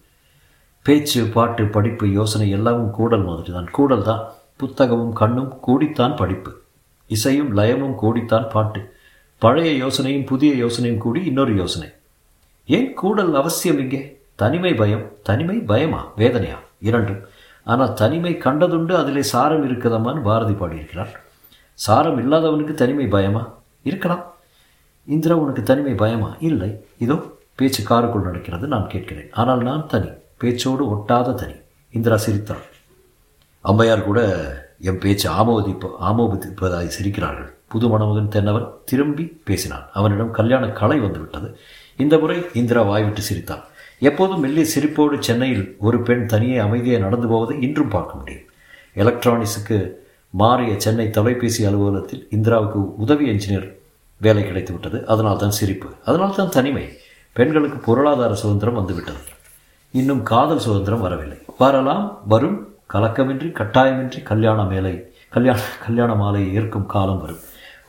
பேச்சு 0.83 1.27
பாட்டு 1.27 1.65
படிப்பு 1.67 2.11
யோசனை 2.11 2.51
எல்லாமும் 2.51 2.91
கூடல் 2.91 3.25
மாதிரி 3.25 3.53
தான் 3.53 3.71
கூடல் 3.71 4.03
தான். 4.03 4.25
புத்தகமும் 4.57 5.13
கண்ணும் 5.13 5.55
கூடித்தான் 5.61 6.17
படிப்பு. 6.17 6.65
இசையும் 7.07 7.57
லயமும் 7.57 7.95
கூடித்தான் 7.95 8.49
பாட்டு. 8.49 8.95
பழைய 9.39 9.87
யோசனையும் 9.87 10.27
புதிய 10.27 10.65
யோசனையும் 10.65 10.99
கூடி 10.99 11.25
இன்னொரு 11.25 11.57
யோசனை. 11.57 11.89
ஏன் 12.67 12.95
கூடல் 12.95 13.35
அவசியம் 13.35 13.79
இங்கே? 13.79 14.21
தனிமை 14.35 14.75
பயம் 14.75 15.13
தனிமை 15.23 15.57
பயமா? 15.57 16.13
வேதனையா? 16.17 16.59
இரண்டும் 16.81 17.21
ஆனால் 17.65 17.93
தனிமை 17.93 18.35
கண்டதுண்டு 18.35 18.93
அதிலே 18.93 19.23
சாரம் 19.23 19.65
இருக்குதம்மான்னு 19.71 20.23
பாரதி 20.23 20.53
பாடியிருக்கிறார். 20.53 21.21
சாரம் 21.75 22.19
இல்லாதவனுக்கு 22.19 22.75
தனிமை 22.75 23.07
பயமா? 23.07 23.59
இருக்கலாம். 23.83 24.35
இந்திரா 25.05 25.37
உனக்கு 25.37 25.63
தனிமை 25.63 25.95
பயமா? 25.95 26.37
இல்லை. 26.41 26.85
இதோ 26.99 27.17
பேச்சு 27.55 27.83
காருக்குள் 27.83 28.23
நடக்கிறது 28.23 28.67
நான் 28.67 28.87
கேட்கிறேன். 28.87 29.33
ஆனால் 29.33 29.63
நான் 29.63 29.87
தனி. 29.87 30.09
பேச்சோடு 30.41 30.85
ஒட்டாத 30.95 31.35
தனி. 31.35 31.53
இந்திரா 31.91 32.17
சிரித்தாள் 32.17 32.65
அம்மையார் 33.61 34.05
கூட 34.05 34.21
என் 34.81 34.99
பேச்சு 34.99 35.31
ஆமோதிப்ப 35.31 35.91
ஆமோதிப்பதாய் 36.01 36.87
சிரிக்கிறார்கள். 36.87 37.55
புது 37.69 37.89
மணமகன் 37.89 38.29
தென்னவன் 38.29 38.69
திரும்பி 38.85 39.25
பேசினான். 39.45 39.89
அவனிடம் 39.93 40.31
கல்யாண 40.31 40.67
கலை 40.69 40.99
வந்துவிட்டது. 40.99 41.59
இந்த 41.97 42.19
முறை 42.19 42.43
இந்திரா 42.53 42.83
வாய்விட்டு 42.83 43.21
சிரித்தான். 43.21 43.65
எப்போதும் 43.99 44.41
மெல்லிய 44.41 44.67
சிரிப்போடு 44.75 45.19
சென்னையில் 45.19 45.77
ஒரு 45.79 46.03
பெண் 46.03 46.27
தனியே 46.27 46.57
அமைதியை 46.57 46.99
நடந்து 46.99 47.29
போவதை 47.29 47.63
இன்றும் 47.63 47.89
பார்க்க 47.89 48.17
முடியும். 48.17 48.43
எலக்ட்ரானிக்ஸுக்கு 48.97 49.91
மாறிய 50.31 50.75
சென்னை 50.79 51.11
தொலைபேசி 51.11 51.65
அலுவலகத்தில் 51.65 52.29
இந்திராவுக்கு 52.31 52.95
உதவி 52.97 53.31
என்ஜினியர் 53.31 53.77
வேலை 54.17 54.45
கிடைத்து 54.45 54.73
விட்டது 54.73 55.07
அதனால் 55.07 55.37
தான் 55.37 55.51
சிரிப்பு. 55.51 55.89
அதனால் 56.05 56.35
தான் 56.35 56.49
தனிமை. 56.49 56.99
பெண்களுக்கு 57.33 57.79
பொருளாதார 57.79 58.35
சுதந்திரம் 58.35 58.75
வந்துவிட்டது. 58.75 59.19
இன்னும் 59.93 60.23
காதல் 60.23 60.59
சுதந்திரம் 60.59 61.01
வரவில்லை. 61.01 61.39
வரலாம் 61.59 62.23
வரும் 62.27 62.76
கலக்கமின்றி 62.93 63.49
கட்டாயமின்றி 63.61 64.23
கல்யாண 64.23 64.63
மேலை 64.63 65.13
கல்யாண 65.29 65.61
கல்யாண 65.87 66.15
மாலையை 66.15 66.55
ஏற்கும் 66.55 66.87
காலம் 66.87 67.21
வரும். 67.21 67.43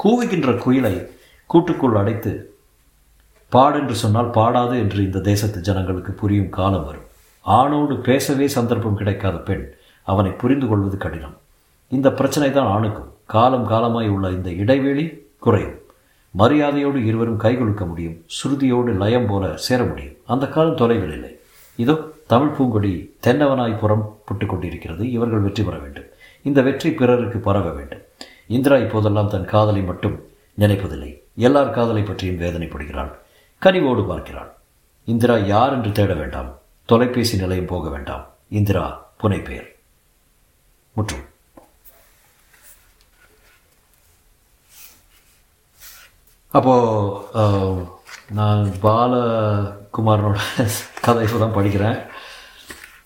கூவுகின்ற 0.03 0.51
குயிலை 0.63 1.07
கூட்டுக்குள் 1.45 1.95
அடைத்து 1.95 2.55
பாடென்று 3.49 3.95
சொன்னால் 3.95 4.29
பாடாது 4.29 4.79
என்று 4.79 5.03
இந்த 5.03 5.19
தேசத்து 5.19 5.61
ஜனங்களுக்கு 5.61 6.11
புரியும் 6.11 6.49
காலம் 6.49 6.85
வரும். 6.85 7.05
ஆணோடு 7.41 7.97
பேசவே 7.97 8.47
சந்தர்ப்பம் 8.47 8.95
கிடைக்காத 8.95 9.37
பெண் 9.37 9.73
அவனை 10.03 10.31
புரிந்து 10.31 10.67
கொள்வது 10.67 10.97
கடினம். 10.97 11.37
இந்த 11.87 12.11
பிரச்சனை 12.11 12.51
தான் 12.51 12.67
ஆணுக்கும். 12.67 13.13
காலம் 13.25 13.67
காலமாய் 13.67 14.09
உள்ள 14.09 14.29
இந்த 14.29 14.49
இடைவெளி 14.49 15.05
குறையும். 15.39 15.77
மரியாதையோடு 16.37 17.05
இருவரும் 17.05 17.39
கைகொடுக்க 17.39 17.85
முடியும். 17.85 18.25
சுருதியோடு 18.37 18.97
லயம் 18.97 19.25
போல 19.25 19.57
சேர 19.57 19.83
முடியும். 19.83 20.15
அந்த 20.25 20.47
காலம் 20.47 20.75
தொலைவில் 20.75 21.13
இல்லை. 21.13 21.39
இதோ 21.75 21.95
தமிழ் 22.31 22.55
பூங்கொடி 22.55 22.91
தென்னவனாய் 23.25 23.79
புறப்பட்டு 23.81 24.45
கொண்டிருக்கிறது. 24.45 25.03
இவர்கள் 25.15 25.43
வெற்றி 25.45 25.63
பெற 25.63 25.75
வேண்டும். 25.83 26.09
இந்த 26.49 26.59
வெற்றி 26.67 26.89
பிறருக்கு 26.99 27.39
பரவ 27.47 27.67
வேண்டும். 27.77 28.03
இந்திரா 28.55 28.77
இப்போதெல்லாம் 28.85 29.31
தன் 29.33 29.47
காதலை 29.53 29.81
மட்டும் 29.89 30.17
நினைப்பதில்லை. 30.63 31.11
எல்லார் 31.47 31.75
காதலை 31.77 32.03
பற்றியும் 32.03 32.41
வேதனைப்படுகிறாள். 32.43 33.11
கனிவோடு 33.61 34.03
பார்க்கிறாள். 34.11 34.51
இந்திரா 35.13 35.37
யார் 35.53 35.75
என்று 35.77 35.91
தேட 35.99 36.13
வேண்டாம். 36.21 36.51
தொலைபேசி 36.91 37.37
நிலையம் 37.43 37.71
போக 37.71 37.87
வேண்டாம். 37.95 38.25
இந்திரா 38.59 38.85
புனை 39.21 39.39
பெயர் 39.47 39.69
முற்றும் 40.95 41.25
அப்போது 46.57 47.85
நான் 48.37 48.61
பாலகுமாரனோட 48.83 50.37
கதை 51.05 51.23
இப்போ 51.25 51.37
தான் 51.41 51.57
படிக்கிறேன். 51.57 51.97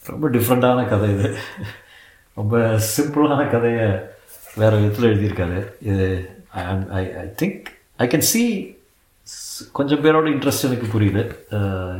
ரொம்ப 0.10 0.26
டிஃப்ரெண்ட்டான 0.36 0.88
கதை 0.90 1.08
இது. 1.16 1.30
ரொம்ப 2.40 2.58
சிம்பிளான 2.94 3.42
கதையை 3.52 3.88
வேறு 4.62 4.80
விதத்தில் 4.82 5.10
எழுதியிருக்காரு. 5.12 5.60
இது 5.90 6.08
I 7.00 7.04
I 7.22 7.26
think 7.42 7.68
I 8.04 8.08
can 8.14 8.30
see 8.32 8.44
கொஞ்சம் 9.78 10.02
பேரோட 10.04 10.28
இன்ட்ரெஸ்ட் 10.34 10.68
எனக்கு 10.70 10.88
புரியுது. 10.94 11.24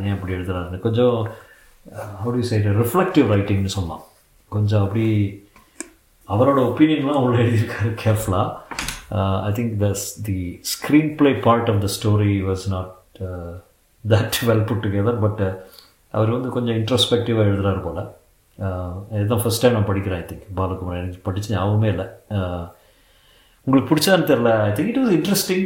ஏன் 0.06 0.16
அப்படி 0.16 0.34
எழுதுறாருன்னு. 0.38 0.80
கொஞ்சம் 0.86 1.18
அப்படி 2.20 2.48
சைடு 2.50 2.72
ரிஃப்ளெக்டிவ் 2.82 3.32
ரைட்டிங்னு 3.34 3.76
சொல்லலாம். 3.76 4.04
கொஞ்சம் 4.56 4.84
அப்படி 4.86 5.08
அவரோட 6.34 6.60
ஒப்பீனியன்லாம் 6.70 7.24
உள்ள 7.26 7.38
எழுதியிருக்காரு 7.44 7.92
கேர்ஃபுல்லாக 8.04 8.50
I 9.48 9.52
think 9.58 9.76
the 9.84 9.88
the 10.28 10.40
screen 10.74 11.12
play 11.20 11.32
part 11.46 11.70
of 11.74 11.82
the 11.86 11.90
story 11.98 12.36
was 12.50 12.66
not 12.74 13.22
that 14.04 14.40
well 14.50 14.66
put 14.72 14.84
together 14.86 15.22
but 15.26 15.42
அவர் 16.18 16.36
வந்து 16.36 16.50
கொஞ்சம் 16.56 16.78
இன்ட்ரஸ்பெக்டிவாக 16.80 17.50
எழுதுறாரு 17.52 17.82
போல். 17.86 18.04
இதுதான் 19.16 19.44
ஃபஸ்ட் 19.44 19.64
டைம் 19.64 19.76
நான் 19.78 19.90
படிக்கிறேன் 19.90 20.20
ஐ 20.22 20.26
திங்க் 20.32 20.48
பாலகுமார் 20.60 21.00
எனக்கு 21.02 21.26
படித்து 21.28 21.54
ஞாபகமே 21.56 21.90
இல்லை. 21.94 22.08
உங்களுக்கு 23.68 23.90
பிடிச்சான்னு 23.92 24.30
தெரில 24.32 24.52
I 24.68 24.72
think 24.78 24.92
it 24.92 25.02
was 25.04 25.16
interesting 25.20 25.66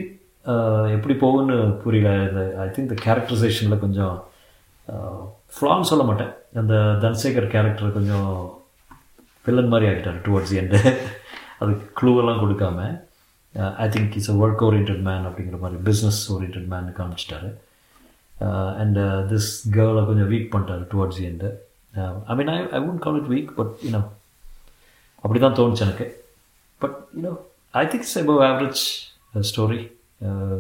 எப்படி 0.96 1.16
போகும்னு 1.24 1.58
புரியல. 1.84 2.10
இந்த 2.30 2.42
ஐ 2.64 2.68
திங்க் 2.74 2.88
இந்த 2.90 3.00
கேரக்டரைசேஷனில் 3.06 3.84
கொஞ்சம் 3.86 4.16
ஃப்ளான்னு 5.56 5.90
சொல்ல 5.92 6.04
மாட்டேன். 6.10 6.32
அந்த 6.62 6.76
தனசேகர் 7.04 7.52
கேரக்டர் 7.56 7.98
கொஞ்சம் 7.98 8.30
வில்லன் 9.46 9.72
மாதிரி 9.74 9.90
ஆகிட்டார் 9.92 10.20
டுவர்ட்ஸ் 10.26 10.56
எண்டு 10.62 10.80
அது 11.64 11.74
க்ளூவெல்லாம் 12.00 12.42
கொடுக்காம 12.44 12.80
I 13.84 13.88
think 13.94 14.16
it's 14.18 14.32
a 14.34 14.38
work 14.44 14.64
orient 14.68 15.06
man 15.10 15.28
அப்படிங்கிற 15.30 15.58
மாதிரி 15.64 15.78
பிஸ்னஸ் 15.90 16.22
ஓரியன்ட் 16.36 16.70
மேன் 16.74 16.90
காமிச்சிட்டாரு. 17.00 17.50
அண்ட் 18.80 19.00
திஸ் 19.32 19.50
கேர்ளை 19.76 20.04
கொஞ்சம் 20.06 20.30
வீக் 20.30 20.52
பண்ணிட்டாரு 20.54 20.84
towards 20.94 21.22
end 21.22 21.50
I 22.28 22.36
mean 22.36 22.50
I 22.50 22.60
I 22.72 22.82
won't 22.82 23.04
call 23.04 23.20
it 23.22 23.30
weak 23.30 23.52
but 23.56 23.74
you know 23.86 24.02
அப்படி 25.24 25.40
தான் 25.40 25.58
தோணுச்சு 25.60 25.86
எனக்கு. 25.86 26.08
But 26.82 26.98
you know 27.18 27.34
I 27.74 27.84
think 27.86 28.04
it's 28.04 28.20
above 28.20 28.42
average 28.44 28.82
story 29.52 29.80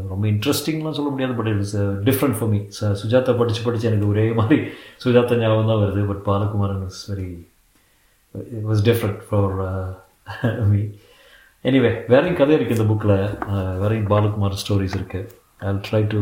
ரொம்ப 0.08 0.24
இன்ட்ரெஸ்டிங்லாம் 0.28 0.98
சொல்ல 0.98 1.10
முடியாது 1.10 1.34
but 1.34 1.48
it's 1.48 1.76
different 2.04 2.38
for 2.38 2.50
me 2.50 2.60
Sujatha 3.02 3.36
படித்து 3.38 3.62
படித்து 3.64 3.90
எனக்கு 3.90 4.08
ஒரே 4.08 4.26
மாதிரி 4.34 4.58
சுஜாதா 5.06 5.38
ஞாபகம் 5.38 5.72
தான் 5.72 5.84
வருது 5.84 6.02
but 6.08 6.24
Balakumaran 6.26 6.86
is 6.88 7.04
very 7.12 7.30
it 8.54 8.66
was 8.66 8.84
different 8.84 9.22
for 9.30 9.54
me 10.66 10.82
anyway 11.66 11.92
வேறையும் 12.08 12.38
கதை 12.38 12.56
இருக்குது 12.56 12.78
இந்த 12.78 12.88
புக்கில் 12.92 13.16
uh, 13.48 13.72
வேறையும் 13.82 14.10
பாலகுமார் 14.12 14.62
ஸ்டோரிஸ் 14.64 14.98
இருக்குது 14.98 15.30
I 15.62 15.74
try 15.88 16.02
to 16.08 16.22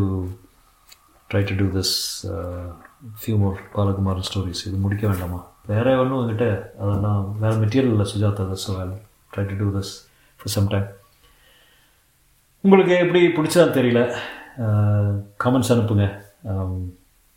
try 1.34 1.43
to 1.52 1.56
do 1.62 1.67
this 1.78 1.93
few 3.22 3.38
more 3.43 3.60
Balakumar 3.76 4.19
stories 4.30 4.63
இது 4.69 4.78
முடிக்க 4.86 5.04
வேண்டாமா? 5.12 5.39
வேறு 5.72 5.91
ஒன்றும் 6.02 6.19
என்கிட்ட 6.22 6.48
அதெல்லாம் 6.84 7.22
வேறு 7.43 7.56
மெட்டீரியல் 7.62 7.93
இல்லை 7.96 8.08
Sujatha 8.13 8.46
so 8.65 8.72
we'll 8.80 8.93
try 9.34 9.46
to 9.52 9.58
do 9.63 9.69
this 9.78 9.93
for 10.39 10.54
some 10.58 10.72
time 10.76 10.88
உங்களுக்கு 12.63 12.96
எப்படி 13.04 13.22
பிடிச்சதா 13.38 13.67
தெரியல? 13.80 14.02
Uh, 14.65 15.08
கமெண்ட்ஸ் 15.43 15.72
அனுப்புங்க. 15.74 16.06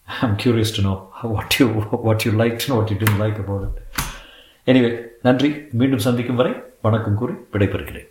I'm 0.09 0.35
curious 0.43 0.73
to 0.77 0.83
know 0.87 0.95
what 1.35 1.55
you 1.61 1.67
what 2.07 2.25
you 2.27 2.31
like 2.41 2.57
to 2.63 2.69
know 2.71 2.77
what 2.81 2.93
you 2.93 2.99
do 3.03 3.09
like 3.23 3.39
about 3.45 3.65
it 3.69 3.79
anyway 4.71 4.91
நன்றி. 5.27 5.51
மீண்டும் 5.81 6.05
சந்திக்கும் 6.07 6.41
வரை 6.41 6.53
வணக்கம் 6.87 7.19
கூறி 7.21 7.35
விடைபெறுகிறேன். 7.53 8.09